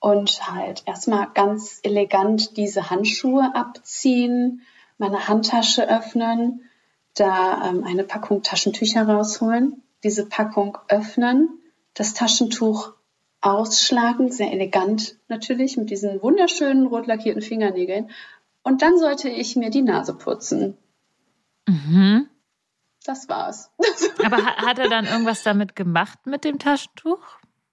[0.00, 4.62] und halt erstmal ganz elegant diese Handschuhe abziehen,
[4.98, 6.68] meine Handtasche öffnen,
[7.14, 11.48] da ähm, eine Packung Taschentücher rausholen, diese Packung öffnen,
[11.94, 12.92] das Taschentuch
[13.40, 18.10] ausschlagen, sehr elegant natürlich, mit diesen wunderschönen rot lackierten Fingernägeln.
[18.62, 20.76] Und dann sollte ich mir die Nase putzen.
[21.66, 22.28] Mhm.
[23.04, 23.70] Das war's.
[24.24, 27.20] Aber hat er dann irgendwas damit gemacht mit dem Taschentuch?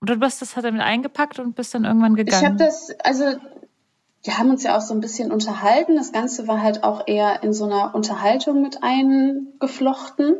[0.01, 2.41] Oder du hast das hat er mit eingepackt und bist dann irgendwann gegangen?
[2.41, 3.25] Ich habe das, also
[4.23, 5.95] wir haben uns ja auch so ein bisschen unterhalten.
[5.95, 10.35] Das Ganze war halt auch eher in so einer Unterhaltung mit eingeflochten,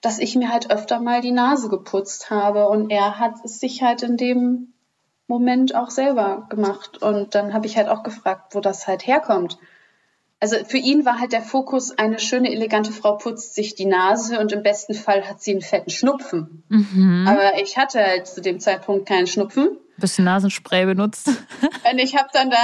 [0.00, 3.82] dass ich mir halt öfter mal die Nase geputzt habe und er hat es sich
[3.82, 4.72] halt in dem
[5.30, 7.00] Moment auch selber gemacht.
[7.00, 9.58] Und dann habe ich halt auch gefragt, wo das halt herkommt
[10.40, 14.40] also für ihn war halt der Fokus, eine schöne, elegante Frau putzt sich die Nase
[14.40, 16.64] und im besten Fall hat sie einen fetten Schnupfen.
[16.68, 17.26] Mhm.
[17.28, 19.76] Aber ich hatte halt zu dem Zeitpunkt keinen Schnupfen.
[19.98, 21.28] Bisschen Nasenspray benutzt.
[21.92, 22.56] und ich habe dann da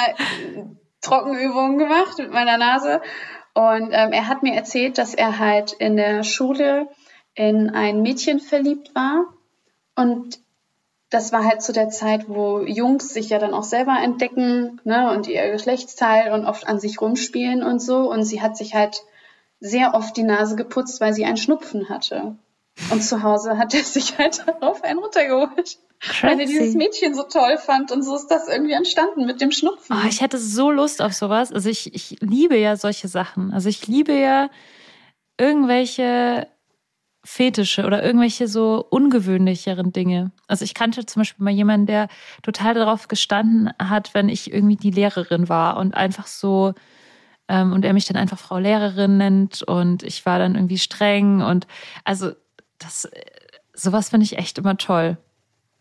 [1.03, 3.03] Trockenübungen gemacht mit meiner Nase.
[3.53, 6.89] Und ähm, er hat mir erzählt, dass er halt in der Schule
[7.35, 9.27] in ein Mädchen verliebt war.
[9.97, 10.39] Und
[11.11, 15.11] das war halt zu der Zeit, wo Jungs sich ja dann auch selber entdecken ne,
[15.13, 18.11] und ihr Geschlechtsteil und oft an sich rumspielen und so.
[18.11, 19.03] Und sie hat sich halt
[19.61, 22.37] sehr oft die Nase geputzt, weil sie einen Schnupfen hatte.
[22.91, 25.79] Und zu Hause hat er sich halt darauf einen runtergeholt.
[25.99, 26.23] Crazy.
[26.23, 29.51] Weil er dieses Mädchen so toll fand und so ist das irgendwie entstanden mit dem
[29.51, 29.97] Schnupfen.
[29.97, 31.53] Oh, ich hätte so Lust auf sowas.
[31.53, 33.53] Also ich, ich liebe ja solche Sachen.
[33.53, 34.51] Also ich liebe ja
[35.39, 36.49] irgendwelche
[37.27, 40.31] Fetische oder irgendwelche so ungewöhnlicheren Dinge.
[40.47, 42.09] Also ich kannte zum Beispiel mal jemanden, der
[42.43, 46.75] total darauf gestanden hat, wenn ich irgendwie die Lehrerin war und einfach so
[47.49, 51.43] ähm, und er mich dann einfach Frau Lehrerin nennt und ich war dann irgendwie streng
[51.43, 51.67] und
[52.05, 52.31] also
[52.79, 53.11] das
[53.75, 55.19] sowas finde ich echt immer toll.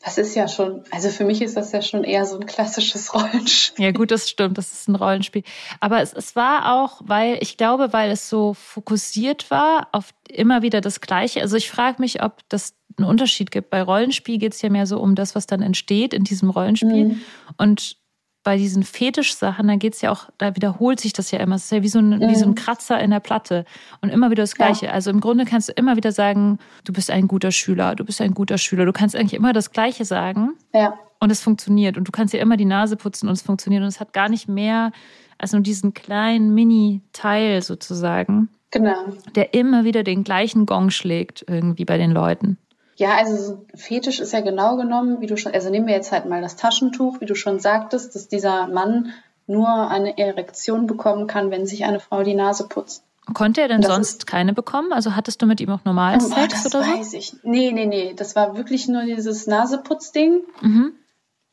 [0.06, 3.12] Das ist ja schon, also für mich ist das ja schon eher so ein klassisches
[3.16, 3.86] Rollenspiel.
[3.86, 5.42] Ja, gut, das stimmt, das ist ein Rollenspiel.
[5.80, 10.62] Aber es, es war auch, weil, ich glaube, weil es so fokussiert war auf immer
[10.62, 11.42] wieder das Gleiche.
[11.42, 13.72] Also ich frage mich, ob das einen Unterschied gibt.
[13.72, 17.06] Bei Rollenspiel geht es ja mehr so um das, was dann entsteht in diesem Rollenspiel.
[17.06, 17.22] Mhm.
[17.58, 17.98] Und
[18.46, 21.56] bei diesen Fetischsachen, da geht's ja auch, da wiederholt sich das ja immer.
[21.56, 22.30] Es ist ja wie so ein, mhm.
[22.30, 22.56] wie so ein mhm.
[22.56, 23.66] Kratzer in der Platte
[24.02, 24.86] und immer wieder das Gleiche.
[24.86, 24.92] Ja.
[24.92, 28.22] Also im Grunde kannst du immer wieder sagen, du bist ein guter Schüler, du bist
[28.22, 28.86] ein guter Schüler.
[28.86, 30.52] Du kannst eigentlich immer das Gleiche sagen.
[30.76, 30.94] Ja.
[31.20, 31.98] Und es funktioniert.
[31.98, 33.82] Und du kannst dir immer die Nase putzen und es funktioniert.
[33.82, 34.92] Und es hat gar nicht mehr
[35.40, 38.50] als nur diesen kleinen Mini-Teil sozusagen.
[38.70, 38.94] Genau.
[39.34, 42.60] Der immer wieder den gleichen Gong schlägt irgendwie bei den Leuten.
[42.96, 46.26] Ja, also Fetisch ist ja genau genommen, wie du schon, also nehmen wir jetzt halt
[46.26, 49.14] mal das Taschentuch, wie du schon sagtest, dass dieser Mann
[49.48, 53.04] nur eine Erektion bekommen kann, wenn sich eine Frau die Nase putzt.
[53.34, 54.94] Konnte er denn sonst ist, keine bekommen?
[54.94, 56.92] Also hattest du mit ihm auch normalen oh, Sex das oder so?
[56.92, 57.36] weiß ich.
[57.44, 58.14] Nee, nee, nee.
[58.16, 60.94] Das war wirklich nur dieses Naseputzding mhm.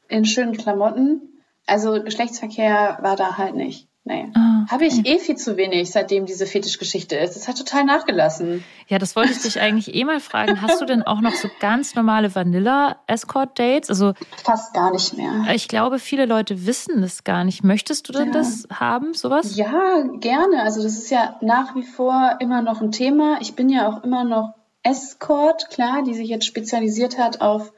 [0.09, 1.23] in schönen Klamotten.
[1.67, 3.89] Also Geschlechtsverkehr war da halt nicht.
[4.05, 4.33] Nee.
[4.35, 7.37] Ah, Habe ich eh viel zu wenig, seitdem diese Fetischgeschichte ist.
[7.37, 8.65] Das hat total nachgelassen.
[8.89, 10.61] Ja, das wollte ich dich eigentlich eh mal fragen.
[10.61, 13.91] Hast du denn auch noch so ganz normale Vanilla-Escort-Dates?
[13.91, 15.55] Also fast gar nicht mehr.
[15.55, 17.63] Ich glaube, viele Leute wissen das gar nicht.
[17.63, 18.33] Möchtest du denn ja.
[18.33, 19.57] das haben, sowas?
[19.57, 20.63] Ja, gerne.
[20.63, 23.39] Also das ist ja nach wie vor immer noch ein Thema.
[23.41, 27.73] Ich bin ja auch immer noch Escort, klar, die sich jetzt spezialisiert hat auf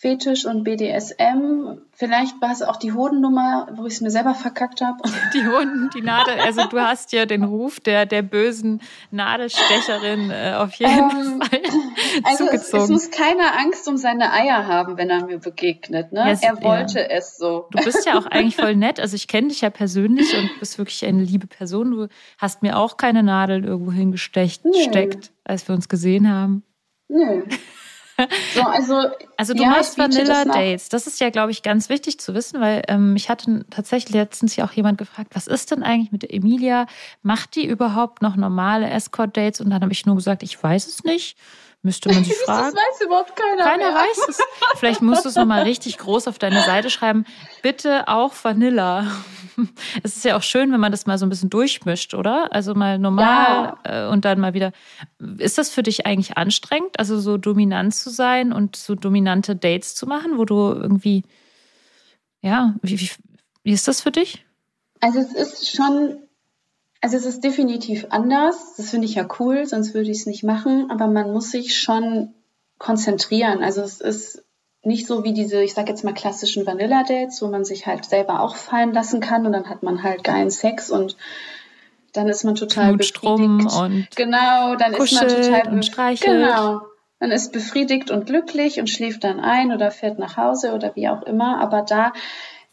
[0.00, 1.76] Fetisch und BDSM.
[1.92, 4.96] Vielleicht war es auch die Hodennummer, wo ich es mir selber verkackt habe.
[5.34, 6.40] Die Hoden, die Nadel.
[6.40, 11.60] Also du hast ja den Ruf der, der bösen Nadelstecherin äh, auf jeden ähm, Fall
[12.24, 12.78] also zugezogen.
[12.78, 16.12] Es, es, muss keiner Angst um seine Eier haben, wenn er mir begegnet.
[16.12, 16.20] Ne?
[16.20, 17.06] Ja, er wollte ja.
[17.06, 17.68] es so.
[17.70, 19.00] Du bist ja auch eigentlich voll nett.
[19.00, 21.90] Also ich kenne dich ja persönlich und bist wirklich eine liebe Person.
[21.90, 22.08] Du
[22.38, 25.18] hast mir auch keine Nadel irgendwo hingesteckt, nee.
[25.44, 26.62] als wir uns gesehen haben.
[27.08, 27.42] Nö.
[28.54, 30.88] So, also, also du ja, machst Vanilla das Dates.
[30.88, 34.56] Das ist ja, glaube ich, ganz wichtig zu wissen, weil ähm, ich hatte tatsächlich letztens
[34.56, 36.86] ja auch jemand gefragt, was ist denn eigentlich mit der Emilia?
[37.22, 39.60] Macht die überhaupt noch normale Escort-Dates?
[39.60, 41.36] Und dann habe ich nur gesagt, ich weiß es nicht.
[41.82, 42.74] Müsste man sich fragen.
[42.74, 43.64] Das weiß überhaupt keiner.
[43.64, 44.02] Keiner mehr.
[44.02, 44.38] weiß es.
[44.76, 47.24] Vielleicht musst du es nochmal richtig groß auf deine Seite schreiben.
[47.62, 49.06] Bitte auch Vanilla.
[50.02, 52.50] Es ist ja auch schön, wenn man das mal so ein bisschen durchmischt, oder?
[52.50, 54.06] Also mal normal ja.
[54.06, 54.72] Äh, und dann mal wieder.
[55.36, 59.94] Ist das für dich eigentlich anstrengend, also so dominant zu sein und so dominante Dates
[59.94, 61.24] zu machen, wo du irgendwie,
[62.40, 63.10] ja, wie, wie,
[63.62, 64.46] wie ist das für dich?
[65.00, 66.22] Also es ist schon
[67.00, 68.74] also es ist definitiv anders.
[68.76, 70.90] Das finde ich ja cool, sonst würde ich es nicht machen.
[70.90, 72.34] Aber man muss sich schon
[72.78, 73.62] konzentrieren.
[73.62, 74.44] Also es ist
[74.82, 78.40] nicht so wie diese, ich sag jetzt mal klassischen Vanilla-Dates, wo man sich halt selber
[78.40, 81.16] auch fallen lassen kann und dann hat man halt geilen Sex und
[82.12, 83.72] dann ist man total befriedigt.
[83.76, 86.30] Und genau, dann ist man total und streichelt.
[86.30, 86.80] Genau.
[87.20, 91.08] Man ist befriedigt und glücklich und schläft dann ein oder fährt nach Hause oder wie
[91.08, 91.60] auch immer.
[91.60, 92.14] Aber da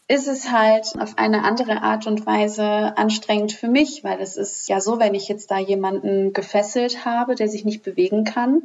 [0.08, 4.66] ist es halt auf eine andere Art und Weise anstrengend für mich, weil es ist
[4.68, 8.62] ja so, wenn ich jetzt da jemanden gefesselt habe, der sich nicht bewegen kann,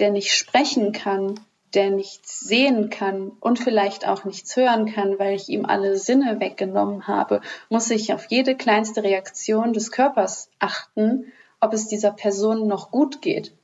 [0.00, 1.38] der nicht sprechen kann,
[1.72, 6.40] der nichts sehen kann und vielleicht auch nichts hören kann, weil ich ihm alle Sinne
[6.40, 7.40] weggenommen habe,
[7.70, 13.22] muss ich auf jede kleinste Reaktion des Körpers achten, ob es dieser Person noch gut
[13.22, 13.54] geht.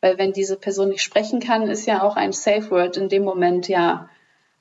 [0.00, 3.24] Weil wenn diese Person nicht sprechen kann, ist ja auch ein Safe Word in dem
[3.24, 4.08] Moment ja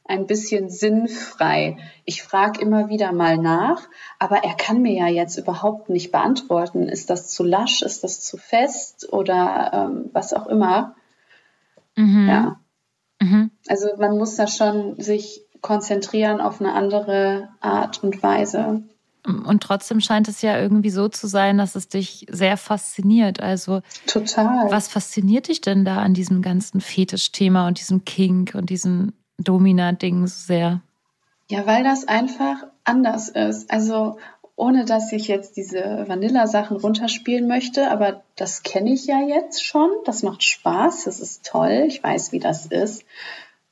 [0.07, 1.77] ein bisschen sinnfrei.
[2.05, 3.81] Ich frage immer wieder mal nach,
[4.19, 8.21] aber er kann mir ja jetzt überhaupt nicht beantworten, ist das zu lasch, ist das
[8.21, 10.95] zu fest oder ähm, was auch immer.
[11.95, 12.27] Mhm.
[12.27, 12.59] Ja.
[13.21, 13.51] Mhm.
[13.67, 18.83] Also man muss da schon sich konzentrieren auf eine andere Art und Weise.
[19.25, 23.41] Und trotzdem scheint es ja irgendwie so zu sein, dass es dich sehr fasziniert.
[23.41, 24.71] Also total.
[24.71, 30.27] Was fasziniert dich denn da an diesem ganzen Fetischthema und diesem Kink und diesem Domina-Ding
[30.27, 30.81] sehr?
[31.49, 33.71] Ja, weil das einfach anders ist.
[33.71, 34.17] Also
[34.55, 39.89] ohne dass ich jetzt diese Vanilla-Sachen runterspielen möchte, aber das kenne ich ja jetzt schon.
[40.05, 41.85] Das macht Spaß, das ist toll.
[41.87, 43.05] Ich weiß, wie das ist.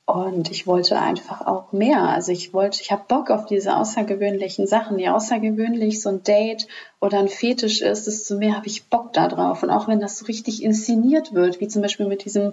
[0.06, 2.02] Und ich wollte einfach auch mehr.
[2.02, 5.00] Also ich wollte, ich habe Bock auf diese außergewöhnlichen Sachen.
[5.00, 6.68] Je außergewöhnlich so ein Date
[7.00, 9.64] oder ein Fetisch ist, desto mehr habe ich Bock da drauf.
[9.64, 12.52] Und auch wenn das so richtig inszeniert wird, wie zum Beispiel mit diesem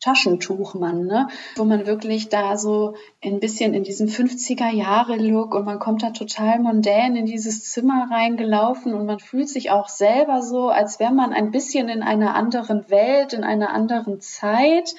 [0.00, 1.28] Taschentuchmann, ne?
[1.56, 6.60] wo man wirklich da so ein bisschen in diesem 50er-Jahre-Look und man kommt da total
[6.60, 11.32] mondän in dieses Zimmer reingelaufen und man fühlt sich auch selber so, als wäre man
[11.32, 14.94] ein bisschen in einer anderen Welt, in einer anderen Zeit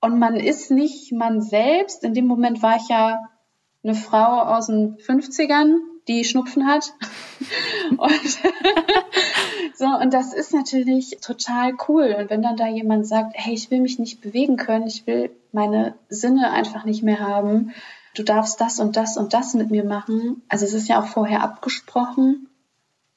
[0.00, 2.04] und man ist nicht man selbst.
[2.04, 3.18] In dem Moment war ich ja
[3.84, 5.76] eine Frau aus den 50ern,
[6.08, 6.94] die Schnupfen hat.
[7.90, 8.10] und,
[9.74, 12.16] so, und das ist natürlich total cool.
[12.18, 15.30] Und wenn dann da jemand sagt, hey, ich will mich nicht bewegen können, ich will
[15.52, 17.72] meine Sinne einfach nicht mehr haben,
[18.14, 20.42] du darfst das und das und das mit mir machen.
[20.48, 22.48] Also es ist ja auch vorher abgesprochen,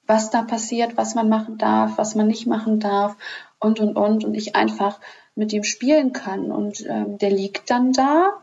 [0.05, 3.15] was da passiert, was man machen darf, was man nicht machen darf
[3.59, 4.25] und und und.
[4.25, 4.99] Und ich einfach
[5.35, 6.51] mit ihm spielen kann.
[6.51, 8.33] Und ähm, der liegt dann da.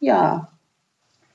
[0.00, 0.48] Ja,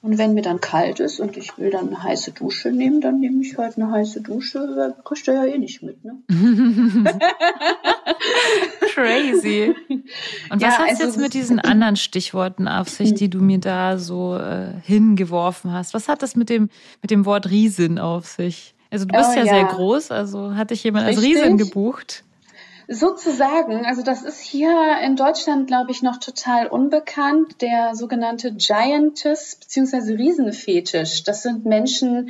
[0.03, 3.21] und wenn mir dann kalt ist und ich will dann eine heiße Dusche nehmen, dann
[3.21, 4.93] nehme ich halt eine heiße Dusche.
[5.05, 6.17] Kriegt er ja eh nicht mit, ne?
[8.93, 9.73] Crazy.
[10.49, 13.39] Und Ja, was hat es also jetzt mit diesen anderen Stichworten auf sich, die du
[13.39, 15.93] mir da so äh, hingeworfen hast?
[15.93, 16.69] Was hat das mit dem,
[17.01, 18.75] mit dem Wort Riesin auf sich?
[18.91, 19.53] Also du bist Oh, ja, ja.
[19.53, 21.37] sehr groß, also hat dich jemand als Richtig.
[21.37, 22.23] Riesin gebucht?
[22.87, 29.55] Sozusagen, also das ist hier in Deutschland, glaube ich, noch total unbekannt, der sogenannte Giantess
[29.55, 30.15] bzw.
[30.15, 31.23] Riesenfetisch.
[31.23, 32.29] Das sind Menschen,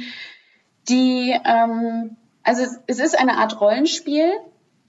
[0.90, 4.32] die, ähm, also es, ist eine Art Rollenspiel.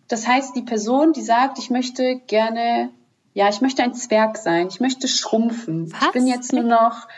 [0.08, 2.90] Das heißt, die Person, die sagt, ich möchte gerne,
[3.32, 5.90] ja, ich möchte ein Zwerg sein, ich möchte schrumpfen.
[5.92, 6.02] Was?
[6.02, 7.08] Ich bin jetzt nur noch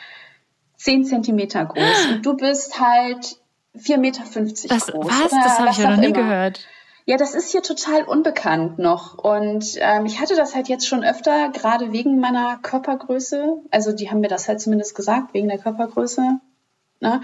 [0.76, 3.38] 10 Zentimeter groß und du bist halt
[3.76, 4.22] 4,50 Meter
[4.68, 5.06] Das, groß.
[5.06, 5.30] was?
[5.30, 6.14] Das habe ich ja noch nie immer.
[6.14, 6.61] gehört.
[7.08, 9.16] Ja, das ist hier total unbekannt noch.
[9.16, 13.62] Und ähm, ich hatte das halt jetzt schon öfter, gerade wegen meiner Körpergröße.
[13.70, 16.40] Also die haben mir das halt zumindest gesagt, wegen der Körpergröße.
[16.98, 17.20] Ne?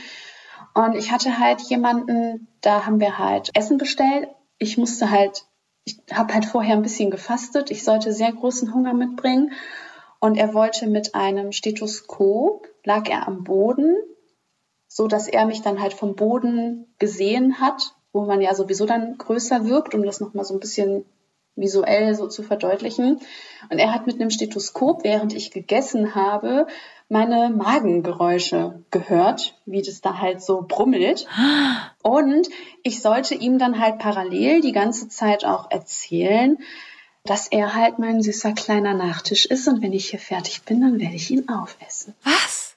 [0.75, 4.29] Und ich hatte halt jemanden, da haben wir halt Essen bestellt.
[4.57, 5.47] Ich musste halt,
[5.83, 7.73] ich habe halt vorher ein bisschen gefastet.
[7.73, 9.51] Ich sollte sehr großen Hunger mitbringen.
[10.21, 13.97] Und er wollte mit einem Stethoskop, lag er am Boden,
[14.87, 19.17] so dass er mich dann halt vom Boden gesehen hat, wo man ja sowieso dann
[19.19, 21.05] größer wirkt, um das nochmal so ein bisschen
[21.55, 23.21] visuell so zu verdeutlichen.
[23.71, 26.67] Und er hat mit einem Stethoskop, während ich gegessen habe,
[27.09, 31.27] meine Magengeräusche gehört, wie das da halt so brummelt.
[32.03, 32.49] Und
[32.83, 36.59] ich sollte ihm dann halt parallel die ganze Zeit auch erzählen,
[37.25, 40.99] dass er halt mein süßer kleiner Nachtisch ist und wenn ich hier fertig bin, dann
[40.99, 42.15] werde ich ihn aufessen.
[42.25, 42.77] Was?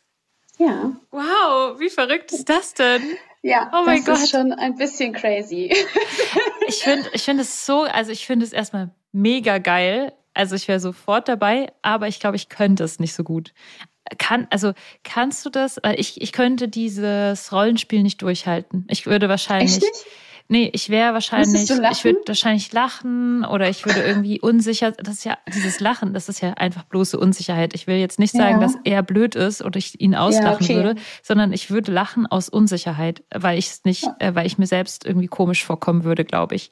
[0.58, 0.92] Ja.
[1.12, 3.02] Wow, wie verrückt ist das denn?
[3.48, 4.18] Ja, Oh mein das Gott.
[4.24, 5.72] ist schon ein bisschen crazy.
[6.68, 10.14] Ich finde ich finde es so, also ich finde es erstmal mega geil.
[10.34, 13.54] Also ich wäre sofort dabei, aber ich glaube, ich könnte es nicht so gut.
[14.18, 15.80] Kann, also kannst du das?
[15.96, 18.88] Ich, ich könnte dieses Rollenspiel nicht durchhalten.
[18.90, 19.76] Ich würde wahrscheinlich.
[19.78, 20.06] Echt?
[20.48, 25.24] Nee, ich wäre wahrscheinlich, ich würde wahrscheinlich lachen oder ich würde irgendwie unsicher, das ist
[25.26, 27.74] ja, dieses Lachen, das ist ja einfach bloße Unsicherheit.
[27.74, 28.60] Ich will jetzt nicht sagen, Ja.
[28.60, 30.76] dass er blöd ist oder ich ihn auslachen okay.
[30.76, 34.68] würde, sondern ich würde lachen aus Unsicherheit, weil ich es nicht, äh, weil ich mir
[34.68, 36.72] selbst irgendwie komisch vorkommen würde, glaube ich.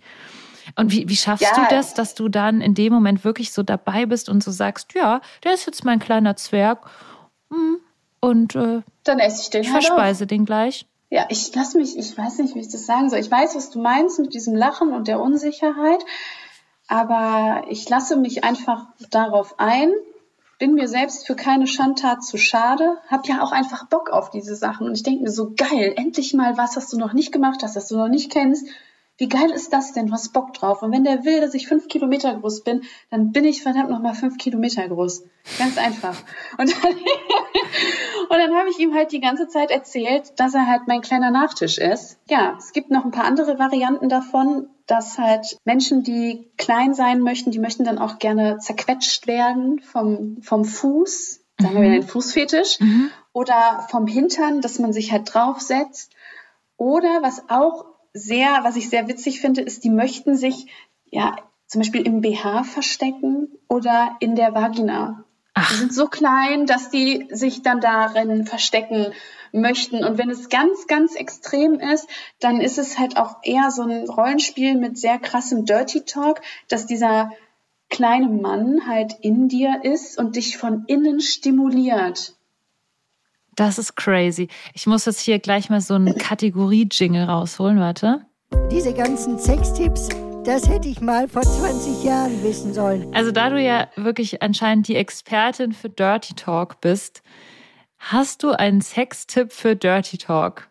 [0.75, 1.55] Und wie, wie schaffst Ja.
[1.67, 4.93] du das, dass du dann in dem Moment wirklich so dabei bist und so sagst,
[4.93, 6.87] ja, der ist jetzt mein kleiner Zwerg
[7.51, 7.77] hm,
[8.19, 9.87] und äh, Dann esse ich den ich halt auf.
[9.87, 10.85] verspeise den gleich.
[11.13, 13.19] Ja, ich lass mich, ich weiß nicht, wie ich das sagen soll.
[13.19, 16.03] Ich weiß, was du meinst mit diesem Lachen und der Unsicherheit,
[16.87, 19.91] aber ich lasse mich einfach darauf ein,
[20.57, 24.55] bin mir selbst für keine Schandtat zu schade, hab ja auch einfach Bock auf diese
[24.55, 27.61] Sachen und ich denke mir so geil, endlich mal was, was du noch nicht gemacht
[27.61, 28.65] hast, das du noch nicht kennst.
[29.17, 30.07] Wie geil ist das denn?
[30.07, 30.81] Du hast Bock drauf.
[30.81, 33.99] Und wenn der will, dass ich fünf Kilometer groß bin, dann bin ich verdammt noch
[33.99, 35.23] mal fünf Kilometer groß.
[35.59, 36.17] Ganz einfach.
[36.57, 36.93] Und dann,
[38.29, 41.29] und dann habe ich ihm halt die ganze Zeit erzählt, dass er halt mein kleiner
[41.29, 42.17] Nachtisch ist.
[42.27, 47.21] Ja, es gibt noch ein paar andere Varianten davon, dass halt Menschen, die klein sein
[47.21, 52.07] möchten, die möchten dann auch gerne zerquetscht werden vom, vom Fuß, sagen wir wieder den
[52.07, 52.79] Fußfetisch,
[53.31, 56.11] oder vom Hintern, dass man sich halt draufsetzt.
[56.77, 60.67] Oder was auch sehr, was ich sehr witzig finde, ist, die möchten sich
[61.11, 61.35] ja
[61.67, 65.25] zum Beispiel im BH verstecken oder in der Vagina.
[65.57, 69.13] Die sind so klein, dass die sich dann darin verstecken
[69.51, 70.03] möchten.
[70.03, 72.07] Und wenn es ganz, ganz extrem ist,
[72.39, 76.87] dann ist es halt auch eher so ein Rollenspiel mit sehr krassem Dirty Talk, dass
[76.87, 77.31] dieser
[77.89, 82.35] kleine Mann halt in dir ist und dich von innen stimuliert.
[83.55, 84.47] Das ist crazy.
[84.73, 87.79] Ich muss jetzt hier gleich mal so einen Kategorie-Jingle rausholen.
[87.79, 88.25] Warte.
[88.71, 90.09] Diese ganzen Sextipps,
[90.43, 93.13] das hätte ich mal vor 20 Jahren wissen sollen.
[93.13, 97.21] Also, da du ja wirklich anscheinend die Expertin für Dirty Talk bist,
[97.99, 100.67] hast du einen Sextipp für Dirty Talk?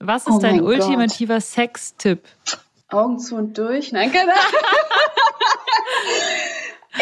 [0.00, 0.68] Was ist Oh dein Gott.
[0.68, 2.22] ultimativer Sextipp?
[2.90, 3.92] Augen zu und durch.
[3.92, 4.32] Nein, keine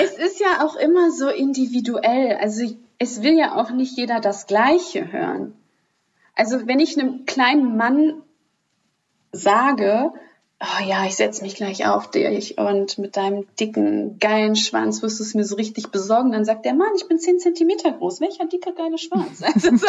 [0.03, 2.37] Es ist ja auch immer so individuell.
[2.41, 2.65] Also
[2.99, 5.55] es will ja auch nicht jeder das Gleiche hören.
[6.35, 8.23] Also wenn ich einem kleinen Mann
[9.33, 10.13] sage,
[10.61, 15.19] oh ja, ich setze mich gleich auf dich und mit deinem dicken, geilen Schwanz wirst
[15.21, 18.21] du es mir so richtig besorgen, dann sagt der Mann, ich bin 10 Zentimeter groß.
[18.21, 19.43] Welcher dicke, geile Schwanz?
[19.55, 19.87] Also, so-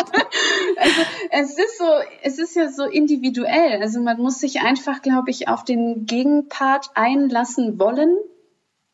[0.80, 1.86] also es ist so,
[2.24, 3.82] es ist ja so individuell.
[3.82, 8.18] Also man muss sich einfach, glaube ich, auf den Gegenpart einlassen wollen.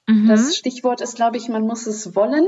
[0.07, 0.27] Mhm.
[0.27, 2.47] Das Stichwort ist, glaube ich, man muss es wollen.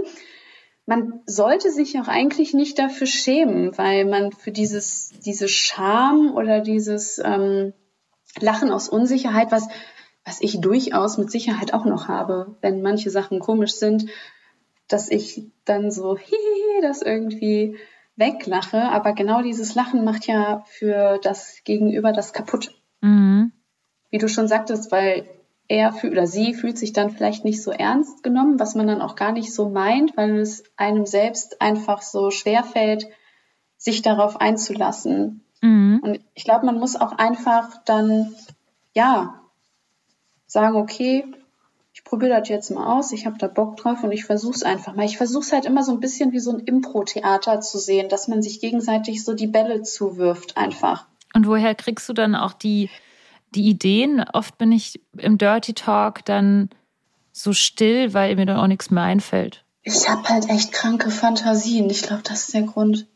[0.85, 6.61] Man sollte sich auch eigentlich nicht dafür schämen, weil man für dieses, diese Scham oder
[6.61, 7.73] dieses ähm,
[8.39, 9.67] Lachen aus Unsicherheit, was,
[10.23, 14.05] was ich durchaus mit Sicherheit auch noch habe, wenn manche Sachen komisch sind,
[14.87, 17.77] dass ich dann so hihihi, das irgendwie
[18.15, 18.81] weglache.
[18.83, 23.51] Aber genau dieses Lachen macht ja für das Gegenüber das kaputt Mhm.
[24.09, 25.27] wie du schon sagtest, weil
[25.67, 29.01] er fühlt oder sie fühlt sich dann vielleicht nicht so ernst genommen, was man dann
[29.01, 33.08] auch gar nicht so meint, weil es einem selbst einfach so schwer fällt,
[33.78, 35.43] sich darauf einzulassen.
[35.62, 35.99] Mhm.
[36.04, 38.34] Und ich glaube, man muss auch einfach dann,
[38.93, 39.41] ja,
[40.45, 41.25] sagen, okay,
[41.93, 44.63] ich probiere das jetzt mal aus, ich habe da Bock drauf und ich versuche es
[44.63, 45.06] einfach mal.
[45.06, 48.28] Ich versuche es halt immer so ein bisschen wie so ein Impro-Theater zu sehen, dass
[48.28, 51.08] man sich gegenseitig so die Bälle zuwirft einfach.
[51.34, 52.89] Und woher kriegst du dann auch die,
[53.55, 54.23] die Ideen?
[54.33, 56.69] Oft bin ich im Dirty Talk dann
[57.31, 59.63] so still, weil mir dann auch nichts mehr einfällt.
[59.83, 61.89] Ich habe halt echt kranke Fantasien.
[61.89, 63.07] Ich glaube, das ist der Grund.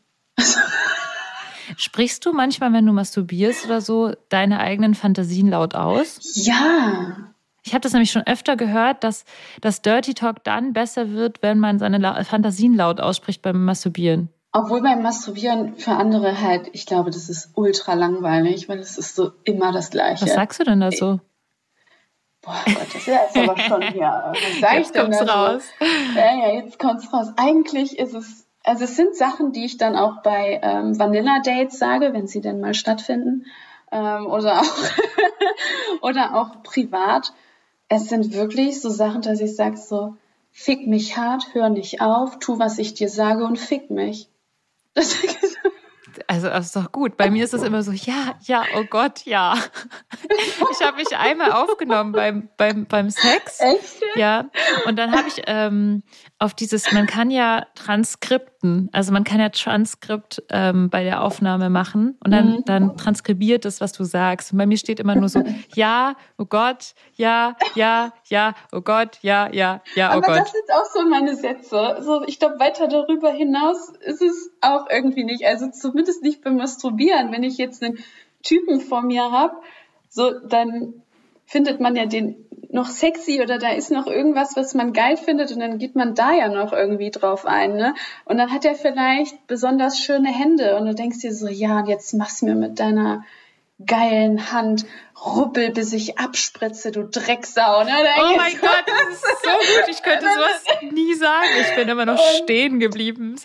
[1.76, 6.18] Sprichst du manchmal, wenn du masturbierst oder so, deine eigenen Fantasien laut aus?
[6.34, 7.16] Ja,
[7.62, 9.24] Ich habe das nämlich schon öfter gehört, dass
[9.60, 14.30] das Dirty Talk dann besser wird, wenn man seine Fantasien laut ausspricht beim Masturbieren.
[14.52, 19.14] Obwohl beim Masturbieren für andere halt, ich glaube, das ist ultra langweilig, weil es ist
[19.14, 20.24] so immer das Gleiche.
[20.24, 21.20] Was sagst du denn da so?
[22.42, 24.00] Boah Gott, das ist ja jetzt aber schon hier.
[24.32, 25.32] Was sag ich Jetzt denn kommt's da so?
[25.32, 25.62] raus.
[26.16, 27.28] Ja, ja, jetzt kommt's raus.
[27.36, 32.14] Eigentlich ist es, also es sind Sachen, die ich dann auch bei ähm, Vanilla-Dates sage,
[32.14, 33.44] wenn sie denn mal stattfinden.
[33.92, 34.74] Ähm, oder auch
[36.00, 37.34] oder auch privat.
[37.88, 40.16] Es sind wirklich so Sachen, dass ich sage so,
[40.50, 44.29] fick mich hart, hör nicht auf, tu, was ich dir sage und fick mich.
[44.94, 45.16] Das
[46.26, 47.16] Also, das ist doch gut.
[47.16, 49.54] Bei mir ist es immer so, ja, ja, oh Gott, ja.
[50.70, 53.60] ich habe mich einmal aufgenommen beim, beim, beim Sex.
[53.60, 54.02] Echt?
[54.16, 54.50] Ja.
[54.86, 56.02] Und dann habe ich ähm,
[56.38, 57.66] auf dieses, man kann ja
[58.60, 62.64] Transkripten, also man kann ja Transkript ähm, bei der Aufnahme machen und dann, Mhm.
[62.66, 64.52] dann transkribiert es, was du sagst.
[64.52, 65.42] Und bei mir steht immer nur so,
[65.74, 70.38] ja, oh Gott, ja, ja, ja, oh Gott, ja, ja, ja, oh Aber Gott.
[70.40, 71.98] das sind auch so meine Sätze.
[72.00, 75.44] So, ich glaube, weiter darüber hinaus ist es auch irgendwie nicht.
[75.46, 77.32] Also zumindest nicht beim Masturbieren.
[77.32, 77.98] Wenn ich jetzt einen
[78.42, 79.54] Typen vor mir habe,
[80.08, 80.94] so, dann
[81.46, 85.50] findet man ja den noch sexy oder da ist noch irgendwas, was man geil findet
[85.52, 87.94] und dann geht man da ja noch irgendwie drauf ein, ne?
[88.24, 91.88] Und dann hat er vielleicht besonders schöne Hände und du denkst dir so, ja, und
[91.88, 93.24] jetzt mach's mir mit deiner
[93.84, 94.84] geilen Hand
[95.24, 97.92] ruppel, bis ich abspritze, du Drecksau, ne?
[98.18, 99.88] Oh mein Gott, das ist so gut.
[99.88, 101.48] Ich könnte sowas nie sagen.
[101.60, 103.36] Ich bin immer noch stehen geblieben.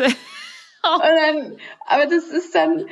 [0.86, 1.58] Und dann,
[1.88, 2.86] aber das ist dann,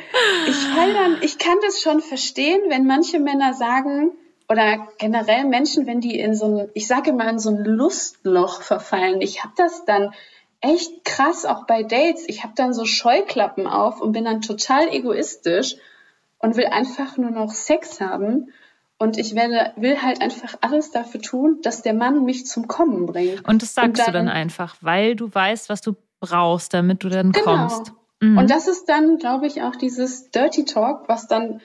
[0.48, 4.18] ich fall dann, ich kann das schon verstehen, wenn manche Männer sagen,
[4.50, 8.62] oder generell Menschen, wenn die in so ein, ich sage mal, in so ein Lustloch
[8.62, 9.22] verfallen.
[9.22, 10.14] Ich habe das dann
[10.62, 12.24] echt krass, auch bei Dates.
[12.28, 15.76] Ich habe dann so Scheuklappen auf und bin dann total egoistisch
[16.40, 18.50] und will einfach nur noch Sex haben.
[19.00, 23.06] Und ich werde, will halt einfach alles dafür tun, dass der Mann mich zum Kommen
[23.06, 23.48] bringt.
[23.48, 27.04] Und das sagst Und du dann dann- einfach, weil du weißt, was du brauchst, damit
[27.04, 27.46] du dann Genau.
[27.46, 27.92] kommst.
[28.22, 28.38] Mhm.
[28.38, 31.60] Und das ist dann, glaube ich, auch dieses Dirty Talk, was dann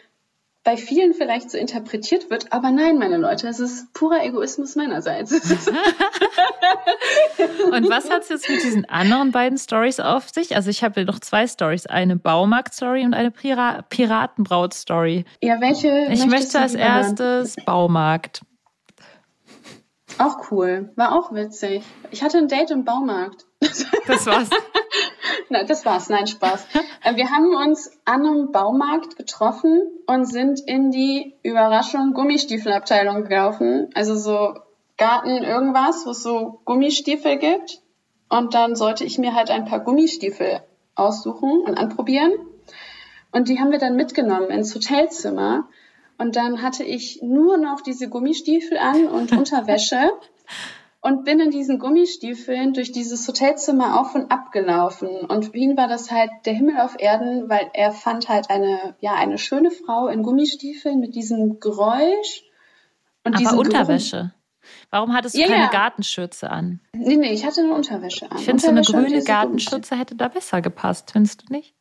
[0.68, 2.52] bei vielen vielleicht so interpretiert wird.
[2.52, 5.32] Aber nein, meine Leute, es ist purer Egoismus meinerseits.
[7.72, 10.56] Und was hat es jetzt mit diesen anderen beiden Stories auf sich?
[10.56, 15.24] Also ich habe noch zwei Stories, eine Baumarkt-Story und eine Pira Piratenbraut-Story.
[15.40, 16.08] ja, welche?
[16.10, 16.82] Ich möchte als hören?
[16.82, 18.42] erstes Baumarkt.
[20.18, 20.92] Auch cool.
[20.96, 21.82] War auch witzig.
[22.10, 23.47] Ich hatte ein Date im Baumarkt.
[23.60, 24.50] Das war's.
[25.50, 26.08] Nein, das war's.
[26.08, 26.66] Nein, Spaß.
[27.02, 33.90] Äh, Wir haben uns an einem Baumarkt getroffen und sind in die Überraschung Gummistiefelabteilung gelaufen.
[33.94, 34.58] Also so
[34.96, 37.80] Garten irgendwas, wo es so Gummistiefel gibt.
[38.28, 40.60] Und dann sollte ich mir halt ein paar Gummistiefel
[40.94, 42.32] aussuchen und anprobieren.
[43.32, 45.68] Und die haben wir dann mitgenommen ins Hotelzimmer.
[46.18, 50.10] Und dann hatte ich nur noch diese Gummistiefel an und Unterwäsche
[51.08, 55.08] und bin in diesen Gummistiefeln durch dieses Hotelzimmer auf und ab gelaufen.
[55.08, 58.94] Und für ihn war das halt der Himmel auf Erden, weil er fand halt eine,
[59.00, 62.44] ja, eine schöne Frau in Gummistiefeln mit diesem Geräusch.
[63.24, 64.34] Und Aber diesem Unterwäsche.
[64.90, 65.70] Warum hattest du Ja, keine ja.
[65.70, 66.80] Gartenschürze an?
[66.92, 67.06] Geruch.
[67.06, 68.36] Nee, nee, ich hatte eine Unterwäsche an.
[68.36, 71.74] Ich finde, so eine Unterwäsche grüne Gartenschürze hätte da besser gepasst, findest du nicht?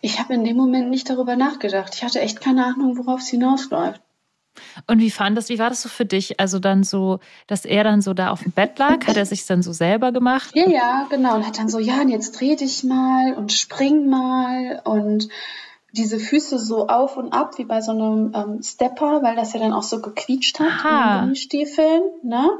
[0.00, 1.94] Ich habe in dem Moment nicht darüber nachgedacht.
[1.94, 4.02] Ich hatte echt keine Ahnung, worauf es hinausläuft.
[4.86, 6.38] Und wie fandest, wie war das so für dich?
[6.40, 9.46] Also dann so, dass er dann so da auf dem Bett lag, hat er sich
[9.46, 10.50] dann so selber gemacht?
[10.54, 11.36] Ja, ja, genau.
[11.36, 15.28] Und hat dann so, ja, und jetzt dreh dich mal und spring mal und
[15.92, 19.60] diese Füße so auf und ab wie bei so einem ähm, Stepper, weil das ja
[19.60, 20.88] dann auch so gequietscht hat Aha.
[20.88, 22.02] in den Gummistiefeln.
[22.22, 22.50] Ne?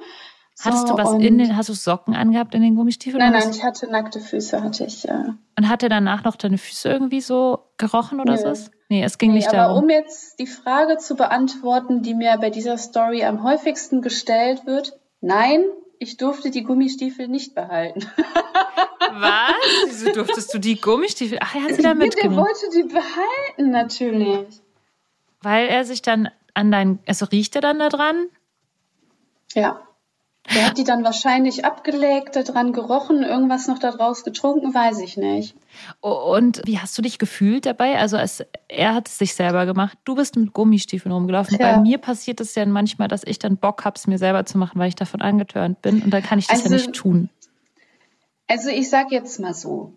[0.59, 3.19] Hattest So, du was in den, hast du Socken angehabt in den Gummistiefeln?
[3.23, 5.07] Nein, nein, ich hatte nackte Füße, hatte ich.
[5.07, 8.55] Äh, Und hat er danach noch deine Füße irgendwie so gerochen oder Nö.
[8.55, 8.71] so?
[8.89, 9.85] Nee, es ging nee, nicht aber darum.
[9.85, 14.97] um jetzt die Frage zu beantworten, die mir bei dieser Story am häufigsten gestellt wird,
[15.21, 15.65] nein,
[15.99, 18.01] ich durfte die Gummistiefel nicht behalten.
[19.19, 19.53] Was?
[19.87, 21.39] Wieso durftest du die Gummistiefel?
[21.41, 22.37] Ach, er hat sie da Ja, der mitgenommen.
[22.39, 24.61] wollte die behalten, natürlich.
[25.43, 28.27] Weil er sich dann an deinen, also riecht er dann da dran?
[29.55, 29.81] Ja.
[30.55, 35.17] Der hat die dann wahrscheinlich abgelegt, da dran gerochen, irgendwas noch daraus getrunken, weiß ich
[35.17, 35.57] nicht.
[36.01, 37.99] Und wie hast du dich gefühlt dabei?
[37.99, 39.99] Also es, er hat es sich selber gemacht.
[40.05, 41.59] Du bist mit Gummistiefeln rumgelaufen.
[41.59, 41.73] Ja.
[41.75, 44.57] Bei mir passiert es ja manchmal, dass ich dann Bock habe, es mir selber zu
[44.59, 46.03] machen, weil ich davon angetörnt bin.
[46.03, 47.29] Und dann kann ich das ja Also- nicht tun.
[48.49, 49.95] Also ich sag jetzt mal so,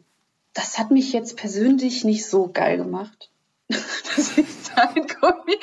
[0.54, 3.30] das hat mich jetzt persönlich nicht so geil gemacht.
[4.16, 5.58] dass ich sage, Gummi,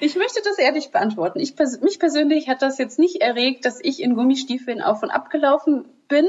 [0.00, 1.40] ich möchte das ehrlich beantworten.
[1.40, 5.30] Ich, mich persönlich hat das jetzt nicht erregt, dass ich in Gummistiefeln auf und ab
[5.30, 6.28] gelaufen bin.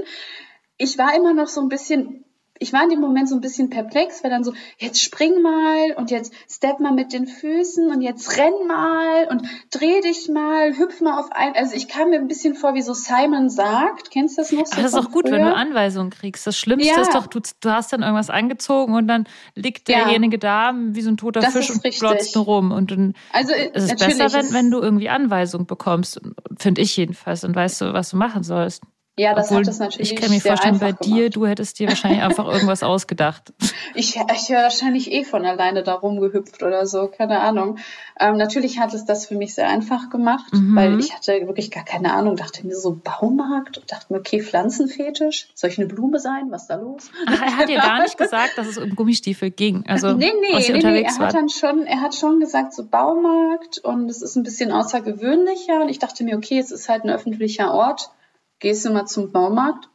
[0.77, 2.25] Ich war immer noch so ein bisschen,
[2.59, 5.93] ich war in dem Moment so ein bisschen perplex, weil dann so, jetzt spring mal
[5.95, 10.77] und jetzt step mal mit den Füßen und jetzt renn mal und dreh dich mal,
[10.77, 11.53] hüpf mal auf ein.
[11.55, 14.11] Also ich kam mir ein bisschen vor, wie so Simon sagt.
[14.11, 14.73] Kennst du das noch so?
[14.73, 15.51] Aber das ist doch gut, wenn früher?
[15.51, 16.47] du Anweisungen kriegst.
[16.47, 17.01] Das Schlimmste Ja.
[17.01, 20.03] ist doch, du, du hast dann irgendwas angezogen und dann liegt Ja.
[20.03, 22.71] derjenige da wie so ein toter Das Fisch und glotzt rum.
[22.71, 26.21] Und dann Also äh, ist es besser, wenn, wenn du irgendwie Anweisungen bekommst,
[26.57, 28.83] finde ich jedenfalls, und weißt du, was du machen sollst.
[29.19, 31.35] Ja, das Obwohl, hat es natürlich Ich kann mir vorstellen, bei dir, gemacht.
[31.35, 33.51] du hättest dir wahrscheinlich einfach irgendwas ausgedacht.
[33.95, 37.79] Ich, ich wäre wahrscheinlich eh von alleine da rumgehüpft oder so, keine Ahnung.
[38.19, 40.75] Ähm, natürlich hat es das für mich sehr einfach gemacht, Mhm.
[40.75, 44.41] weil ich hatte wirklich gar keine Ahnung, dachte mir so Baumarkt und dachte mir, okay,
[44.41, 47.09] Pflanzenfetisch, soll ich eine Blume sein, was ist da los?
[47.27, 49.83] Ach, er hat dir gar nicht gesagt, dass es um Gummistiefel ging.
[49.87, 53.79] Also, nee, nee, nee, nee, er hat dann schon, er hat schon gesagt, so Baumarkt
[53.79, 57.09] und es ist ein bisschen außergewöhnlicher und ich dachte mir, okay, es ist halt ein
[57.09, 58.11] öffentlicher Ort,
[58.59, 59.87] gehst du mal zum Baumarkt.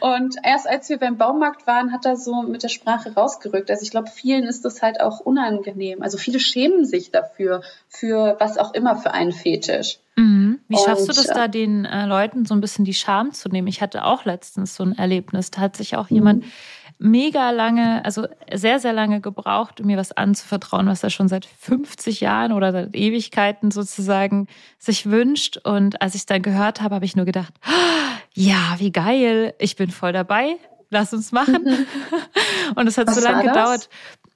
[0.00, 3.70] und erst als wir beim Baumarkt waren, hat er so mit der Sprache rausgerückt.
[3.70, 6.02] Also ich glaube, vielen ist das halt auch unangenehm.
[6.02, 9.98] Also viele schämen sich dafür, für was auch immer für einen Fetisch.
[10.16, 10.60] Mhm.
[10.68, 13.32] Wie schaffst du Und, das äh, da, den äh, Leuten so ein bisschen die Scham
[13.32, 13.68] zu nehmen?
[13.68, 15.50] Ich hatte auch letztens so ein Erlebnis.
[15.50, 16.52] Da hat sich auch jemand Mhm.
[17.00, 21.46] Mega lange, also sehr, sehr lange gebraucht, um mir was anzuvertrauen, was er schon seit
[21.46, 24.46] 50 Jahren oder seit Ewigkeiten sozusagen
[24.78, 25.56] sich wünscht.
[25.56, 29.54] Und als ich es dann gehört habe, habe ich nur gedacht, "Ah, ja, wie geil,
[29.58, 30.56] ich bin voll dabei.
[30.90, 31.86] Lass uns machen.
[32.74, 33.88] Und es hat Was so lange gedauert.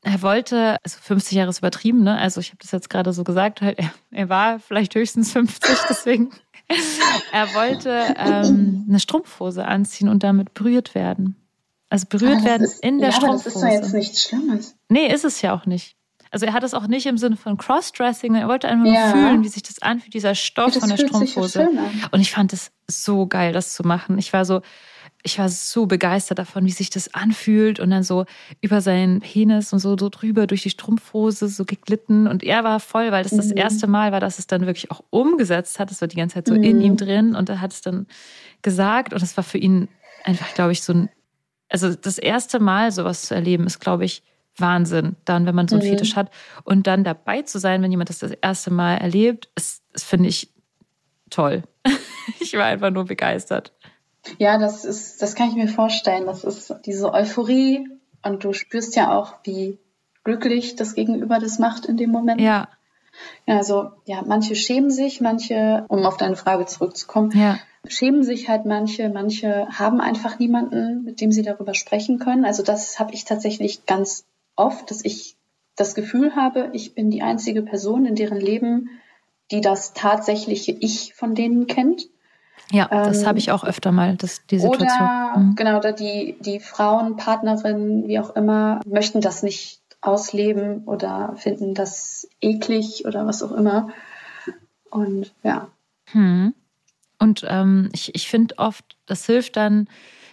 [0.02, 2.16] Er wollte, also 50 Jahre ist übertrieben, ne?
[2.18, 5.76] Also ich habe das jetzt gerade so gesagt, halt, er, er war vielleicht höchstens 50,
[5.88, 6.30] deswegen.
[7.32, 11.36] er wollte ähm, eine Strumpfhose anziehen und damit berührt werden.
[11.90, 13.66] Also berührt Aber das werden ist, in der ja, aber das ist Strumpfhose.
[13.66, 14.76] doch jetzt nichts Schlimmes.
[14.88, 15.96] Nee, ist es ja auch nicht.
[16.30, 19.06] Also er hat es auch nicht im Sinne von Crossdressing, er wollte einfach Ja.
[19.06, 21.68] nur fühlen, wie sich das anfühlt, dieser Stoff das von der Strumpfhose.
[22.10, 24.18] Und ich fand es so geil, das zu machen.
[24.18, 24.60] Ich war so,
[25.22, 28.24] ich war so begeistert davon, wie sich das anfühlt und dann so
[28.60, 32.26] über seinen Penis und so, so drüber durch die Strumpfhose so geglitten.
[32.26, 33.56] Und er war voll, weil das das Mhm.
[33.56, 35.92] erste Mal war, dass es dann wirklich auch umgesetzt hat.
[35.92, 36.82] Es war die ganze Zeit so in Mhm.
[36.82, 38.06] ihm drin und er hat es dann
[38.62, 39.88] gesagt und es war für ihn
[40.24, 41.10] einfach, glaube ich, so ein,
[41.68, 44.22] also das erste Mal sowas zu erleben, ist, glaube ich,
[44.56, 45.90] Wahnsinn, dann, wenn man so einen Mhm.
[45.90, 46.30] Fetisch hat.
[46.62, 50.28] Und dann dabei zu sein, wenn jemand das das erste Mal erlebt, ist, ist finde
[50.28, 50.52] ich,
[51.30, 51.64] toll.
[52.40, 53.72] ich war einfach nur begeistert.
[54.38, 56.26] Ja, das ist, das kann ich mir vorstellen.
[56.26, 57.86] Das ist diese Euphorie
[58.22, 59.78] und du spürst ja auch, wie
[60.22, 62.40] glücklich das Gegenüber das macht in dem Moment.
[62.40, 62.68] Ja,
[63.46, 67.58] Ja, Also, ja, manche schämen sich, manche, um auf deine Frage zurückzukommen, ja.
[67.86, 72.44] Schämen sich halt manche, manche haben einfach niemanden, mit dem sie darüber sprechen können.
[72.44, 74.24] Also das habe ich tatsächlich ganz
[74.56, 75.36] oft, dass ich
[75.76, 78.90] das Gefühl habe, ich bin die einzige Person in deren Leben,
[79.50, 82.08] die das tatsächliche Ich von denen kennt.
[82.70, 85.08] Ja, das Ähm, habe ich auch öfter mal, das, die Situation.
[85.08, 85.54] Oder Mhm.
[85.56, 91.74] genau, oder die, die Frauen, Partnerinnen, wie auch immer, möchten das nicht ausleben oder finden
[91.74, 93.88] das eklig oder was auch immer.
[94.90, 95.68] Und ja.
[96.12, 96.54] Hm.
[97.24, 99.88] Und ähm, ich, ich finde oft, das hilft dann,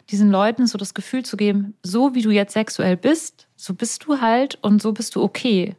[0.10, 4.06] diesen Leuten so das Gefühl zu geben, so wie du jetzt sexuell bist, so bist
[4.06, 5.76] du halt und so bist du okay.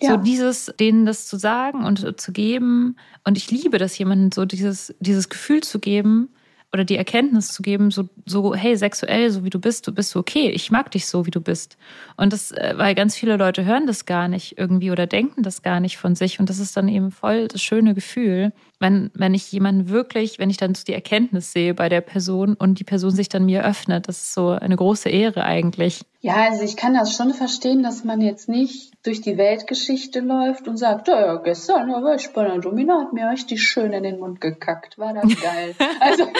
[0.00, 0.16] So Ja.
[0.16, 2.96] dieses, denen das zu sagen und äh, zu geben.
[3.24, 6.28] Und ich liebe das, jemandem so dieses, dieses Gefühl zu geben
[6.72, 10.16] oder die Erkenntnis zu geben, so, so, hey, sexuell, so wie du bist, du bist
[10.16, 10.50] okay.
[10.50, 11.76] Ich mag dich so, wie du bist.
[12.16, 15.62] Und das, äh, weil ganz viele Leute hören das gar nicht irgendwie oder denken das
[15.62, 16.40] gar nicht von sich.
[16.40, 18.52] Und das ist dann eben voll das schöne Gefühl,
[18.82, 22.54] wenn, wenn ich jemanden wirklich, wenn ich dann so die Erkenntnis sehe bei der Person
[22.54, 24.08] und die Person sich dann mir öffnet.
[24.08, 26.02] Das ist so eine große Ehre eigentlich.
[26.24, 30.68] Ja, also ich kann das schon verstehen, dass man jetzt nicht durch die Weltgeschichte läuft
[30.68, 34.04] und sagt, ja, ja gestern war ich bei einer Domina, hat mir richtig schön in
[34.04, 34.98] den Mund gekackt.
[34.98, 35.74] War das geil.
[36.00, 36.32] also das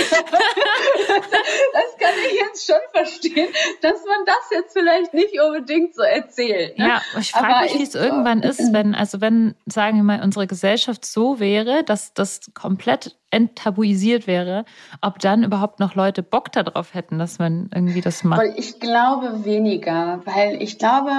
[1.99, 3.49] kann ich jetzt schon verstehen,
[3.81, 6.79] dass man das jetzt vielleicht nicht unbedingt so erzählt.
[6.79, 6.87] Ne?
[6.87, 10.47] Ja, ich frage mich, wie es irgendwann ist, wenn, also wenn, sagen wir mal, unsere
[10.47, 14.65] Gesellschaft so wäre, dass das komplett enttabuisiert wäre,
[15.01, 18.43] ob dann überhaupt noch Leute Bock darauf hätten, dass man irgendwie das macht.
[18.57, 21.13] Ich glaube weniger, weil ich glaube,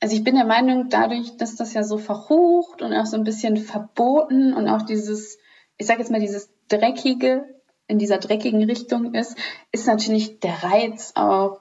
[0.00, 3.24] also ich bin der Meinung, dadurch, dass das ja so verrucht und auch so ein
[3.24, 5.38] bisschen verboten und auch dieses,
[5.78, 7.44] ich sage jetzt mal, dieses dreckige
[7.88, 9.36] in dieser dreckigen Richtung ist,
[9.70, 11.60] ist natürlich der Reiz auch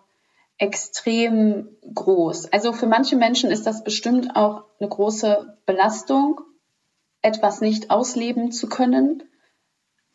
[0.57, 2.53] extrem groß.
[2.53, 6.41] Also für manche Menschen ist das bestimmt auch eine große Belastung,
[7.21, 9.23] etwas nicht ausleben zu können.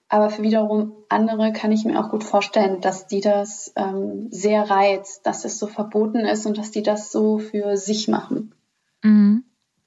[0.09, 4.71] Aber für wiederum andere kann ich mir auch gut vorstellen, dass die das ähm, sehr
[4.71, 8.55] reizt, dass es so verboten ist und dass die das so für sich machen.
[9.03, 9.45] Mhm.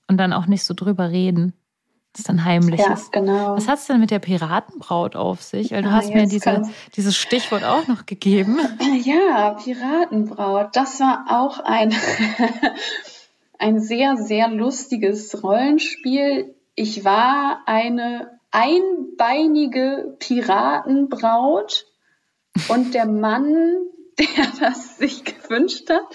[0.08, 1.54] Und dann auch nicht so drüber reden.
[2.14, 3.56] Das ist dann heimlich Ja, genau.
[3.56, 5.72] Was hat's denn mit der Piratenbraut auf sich?
[5.72, 6.64] Weil du Ah, hast mir diese,
[6.96, 8.58] dieses Stichwort auch noch gegeben.
[9.04, 10.76] Ja, Piratenbraut.
[10.76, 11.94] Das war auch ein,
[13.60, 16.56] ein sehr, sehr lustiges Rollenspiel.
[16.82, 21.86] Ich war eine einbeinige Piratenbraut
[22.70, 23.76] und der Mann,
[24.18, 26.06] der das sich gewünscht hat,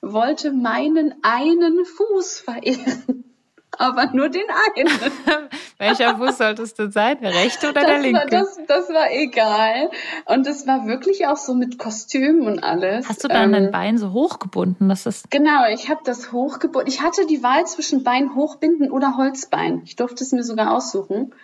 [0.00, 3.33] wollte meinen einen Fuß verehren.
[3.78, 4.44] Aber nur den
[4.76, 4.88] einen.
[5.78, 7.18] Welcher Fuß sollte es denn sein?
[7.20, 8.20] Der rechte oder das der linke?
[8.20, 9.90] War, das, das war egal.
[10.26, 13.08] Und es war wirklich auch so mit Kostüm und alles.
[13.08, 14.88] Hast du dann ähm, dein Bein so hochgebunden?
[14.88, 16.88] Das genau, ich habe das hochgebunden.
[16.88, 19.82] Ich hatte die Wahl zwischen Bein hochbinden oder Holzbein.
[19.84, 21.34] Ich durfte es mir sogar aussuchen.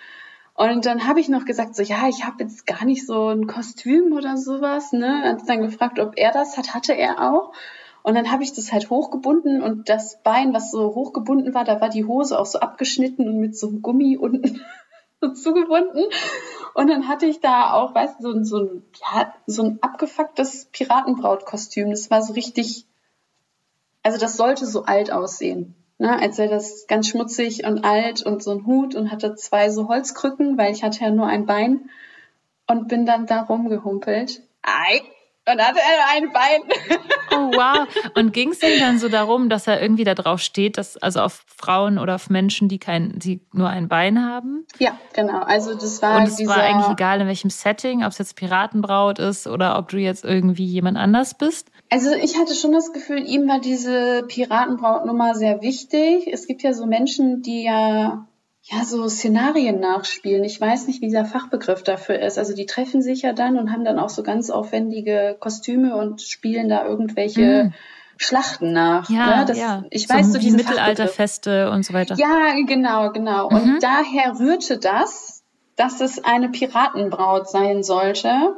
[0.54, 3.46] Und dann habe ich noch gesagt, so ja, ich habe jetzt gar nicht so ein
[3.46, 4.92] Kostüm oder sowas.
[4.92, 5.22] Ne?
[5.24, 6.74] Hat dann gefragt, ob er das hat.
[6.74, 7.52] Hatte er auch.
[8.02, 11.80] Und dann habe ich das halt hochgebunden und das Bein, was so hochgebunden war, da
[11.80, 14.60] war die Hose auch so abgeschnitten und mit so einem Gummi unten
[15.20, 16.04] so zugebunden.
[16.74, 18.82] Und dann hatte ich da auch, weißt du, so, so, ein,
[19.12, 21.90] ja, so ein abgefucktes Piratenbrautkostüm.
[21.90, 22.86] Das war so richtig,
[24.02, 25.74] also das sollte so alt aussehen.
[25.98, 29.68] Ne, als wäre das ganz schmutzig und alt und so ein Hut und hatte zwei
[29.68, 31.90] so Holzkrücken, weil ich hatte ja nur ein Bein
[32.66, 34.40] und bin dann da rumgehumpelt.
[34.62, 35.02] Ei,
[35.48, 36.60] und hatte er ein Bein.
[37.32, 37.88] Oh wow.
[38.16, 41.20] Und ging es ihm dann so darum, dass er irgendwie da drauf steht, dass also
[41.20, 44.66] auf Frauen oder auf Menschen, die kein, die nur ein Bein haben?
[44.78, 45.40] Ja, genau.
[45.40, 49.18] Also das war Und es war eigentlich egal in welchem Setting, ob es jetzt Piratenbraut
[49.18, 51.70] ist oder ob du jetzt irgendwie jemand anders bist.
[51.88, 56.28] Also ich hatte schon das Gefühl, ihm war diese Piratenbrautnummer sehr wichtig.
[56.32, 58.26] Es gibt ja so Menschen, die ja
[58.70, 60.44] ja, so Szenarien nachspielen.
[60.44, 62.38] Ich weiß nicht, wie dieser Fachbegriff dafür ist.
[62.38, 66.22] Also die treffen sich ja dann und haben dann auch so ganz aufwendige Kostüme und
[66.22, 67.74] spielen da irgendwelche mhm.
[68.16, 69.10] Schlachten nach.
[69.10, 69.44] Ja, ne?
[69.46, 69.84] das, ja.
[69.90, 72.14] Ich weiß so, die Mittelalterfeste und so weiter.
[72.16, 73.50] Ja, genau, genau.
[73.50, 73.56] Mhm.
[73.56, 75.42] Und daher rührte das,
[75.74, 78.56] dass es eine Piratenbraut sein sollte.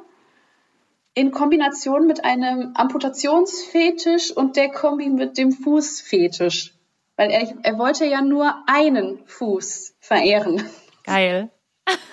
[1.14, 6.74] In Kombination mit einem Amputationsfetisch und der Kombi mit dem Fußfetisch.
[7.16, 10.62] Weil er, er wollte ja nur einen Fuß verehren.
[11.04, 11.50] Geil.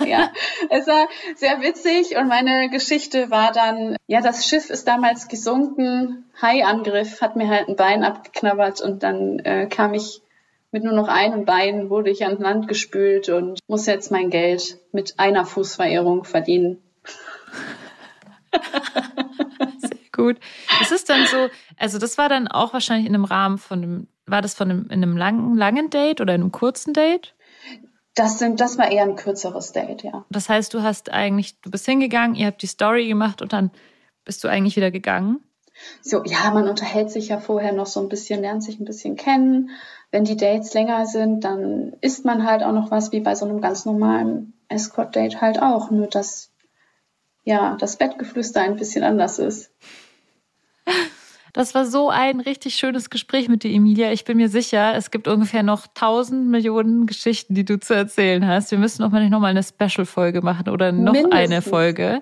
[0.06, 0.32] ja,
[0.70, 6.26] es war sehr witzig und meine Geschichte war dann, ja, das Schiff ist damals gesunken,
[6.42, 10.22] Haiangriff, hat mir halt ein Bein abgeknabbert und dann äh, kam ich
[10.72, 14.78] mit nur noch einem Bein, wurde ich an Land gespült und muss jetzt mein Geld
[14.92, 16.82] mit einer Fußverehrung verdienen.
[19.78, 20.38] Sehr gut.
[20.82, 24.08] Es ist dann so, also das war dann auch wahrscheinlich in einem Rahmen von einem
[24.32, 27.36] war das von einem, in einem langen, langen Date oder einem kurzen Date?
[28.16, 30.26] Das, sind, das war eher ein kürzeres Date, ja.
[30.30, 33.72] Das heißt, du hast eigentlich, du bist hingegangen, ihr habt die Story gemacht und dann
[34.26, 35.40] bist du eigentlich wieder gegangen?
[36.02, 39.16] So, ja, man unterhält sich ja vorher noch so ein bisschen, lernt sich ein bisschen
[39.16, 39.72] kennen.
[40.12, 43.46] Wenn die Dates länger sind, dann isst man halt auch noch was, wie bei so
[43.46, 45.92] einem ganz normalen Escort-Date halt auch.
[45.92, 46.52] Nur, dass,
[47.44, 49.72] ja, das Bettgeflüster ein bisschen anders ist.
[51.54, 54.12] Das war so ein richtig schönes Gespräch mit dir, Emilia.
[54.12, 58.48] Ich bin mir sicher, es gibt ungefähr noch tausend Millionen Geschichten, die du zu erzählen
[58.48, 58.72] hast.
[58.72, 61.40] Wir müssen mal nicht noch mal eine Special-Folge machen oder noch Mindestens.
[61.40, 62.22] eine Folge.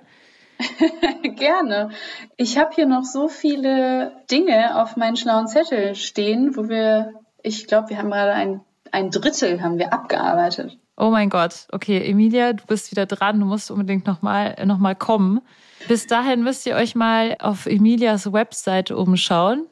[1.35, 1.89] Gerne.
[2.35, 7.13] Ich habe hier noch so viele Dinge auf meinen schlauen Zettel stehen, wo wir,
[7.43, 8.61] ich glaube, wir haben gerade ein,
[8.91, 10.77] ein Drittel haben wir abgearbeitet.
[10.95, 11.67] Oh mein Gott.
[11.71, 13.39] Okay, Emilia, du bist wieder dran.
[13.39, 15.41] Du musst unbedingt noch mal, noch mal kommen.
[15.87, 19.67] Bis dahin müsst ihr euch mal auf Emilias Webseite umschauen.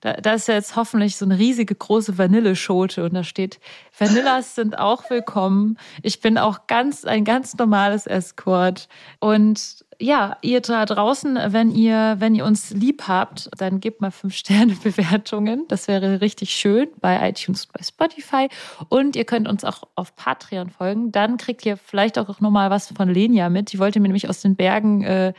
[0.00, 3.60] Da, da ist ja jetzt hoffentlich so eine riesige große Vanilleschote und da steht,
[3.98, 5.78] Vanillas sind auch willkommen.
[6.02, 8.88] Ich bin auch ganz, ein ganz normales Escort.
[9.18, 14.10] Und ja, ihr da draußen, wenn ihr, wenn ihr uns lieb habt, dann gebt mal
[14.10, 15.66] fünf Sterne Bewertungen.
[15.68, 18.48] Das wäre richtig schön bei iTunes, bei Spotify.
[18.88, 21.12] Und ihr könnt uns auch auf Patreon folgen.
[21.12, 23.72] Dann kriegt ihr vielleicht auch nochmal was von Lenia mit.
[23.72, 25.34] Die wollte mir nämlich aus den Bergen äh,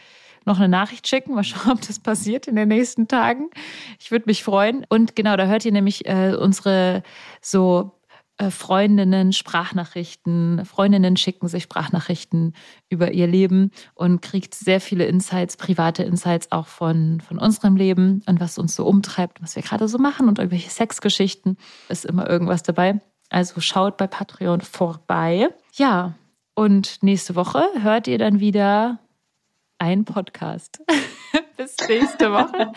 [0.46, 1.36] noch eine Nachricht schicken.
[1.36, 3.50] Mal schauen, ob das passiert in den nächsten Tagen.
[4.00, 4.86] Ich würde mich freuen.
[4.90, 7.04] Und genau, da hört ihr nämlich äh, unsere
[7.42, 8.02] so
[8.42, 10.66] äh, Freundinnen Sprachnachrichten.
[10.66, 12.54] Freundinnen schicken sich Sprachnachrichten
[12.90, 18.24] über ihr Leben und kriegt sehr viele Insights, private Insights auch von, von unserem Leben
[18.26, 21.58] und was uns so umtreibt, was wir gerade so machen und irgendwelche Sexgeschichten.
[21.90, 23.00] Ist immer irgendwas dabei.
[23.30, 25.50] Also schaut bei Patreon vorbei.
[25.74, 26.16] Ja,
[26.56, 29.00] und nächste Woche hört ihr dann wieder
[29.82, 30.80] ein Podcast.
[31.58, 32.72] Bis nächste Woche.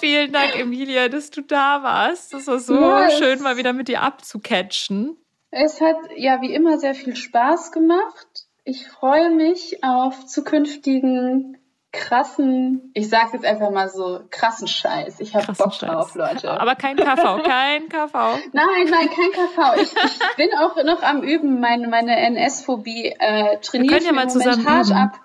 [0.00, 2.32] Vielen Dank, Emilia, dass du da warst.
[2.32, 5.18] Das war so ja, schön, mal wieder mit dir abzucatchen.
[5.50, 8.46] Es hat ja wie immer sehr viel Spaß gemacht.
[8.64, 11.58] Ich freue mich auf zukünftigen
[11.92, 15.20] krassen, ich sage jetzt einfach mal so, krassen Scheiß.
[15.20, 15.90] Ich habe Bock Scheiß.
[15.90, 16.60] drauf, Leute.
[16.60, 18.12] Aber kein KV, kein KV.
[18.52, 19.82] Nein, nein, kein KV.
[19.82, 24.22] Ich, ich bin auch noch am Üben, meine, meine NS-Phobie äh, trainiere ich ja mir
[24.22, 24.96] im Moment hart üben.
[24.96, 25.20] ab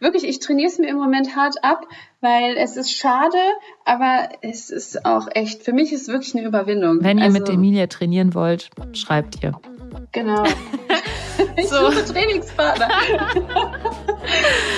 [0.00, 1.86] wirklich, ich trainiere es mir im Moment hart ab,
[2.20, 3.38] weil es ist schade,
[3.84, 6.98] aber es ist auch echt, für mich ist es wirklich eine Überwindung.
[7.02, 9.52] Wenn ihr also, mit Emilia trainieren wollt, schreibt ihr.
[10.12, 10.44] Genau.
[11.56, 11.90] ich so.
[11.90, 12.88] suche Trainingspartner.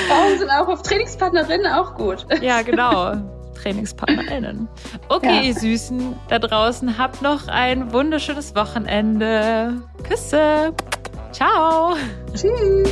[0.09, 2.27] Frauen sind auch auf Trainingspartnerinnen auch gut.
[2.41, 3.15] Ja, genau.
[3.63, 4.69] TrainingspartnerInnen.
[5.09, 5.43] Okay, Ja.
[5.43, 9.83] ihr Süßen da draußen, habt noch ein wunderschönes Wochenende.
[10.09, 10.73] Küsse.
[11.33, 11.95] Ciao.
[12.35, 12.89] Tschüss.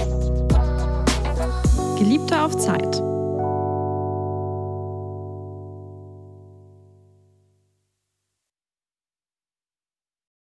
[1.99, 3.01] Geliebte auf Zeit.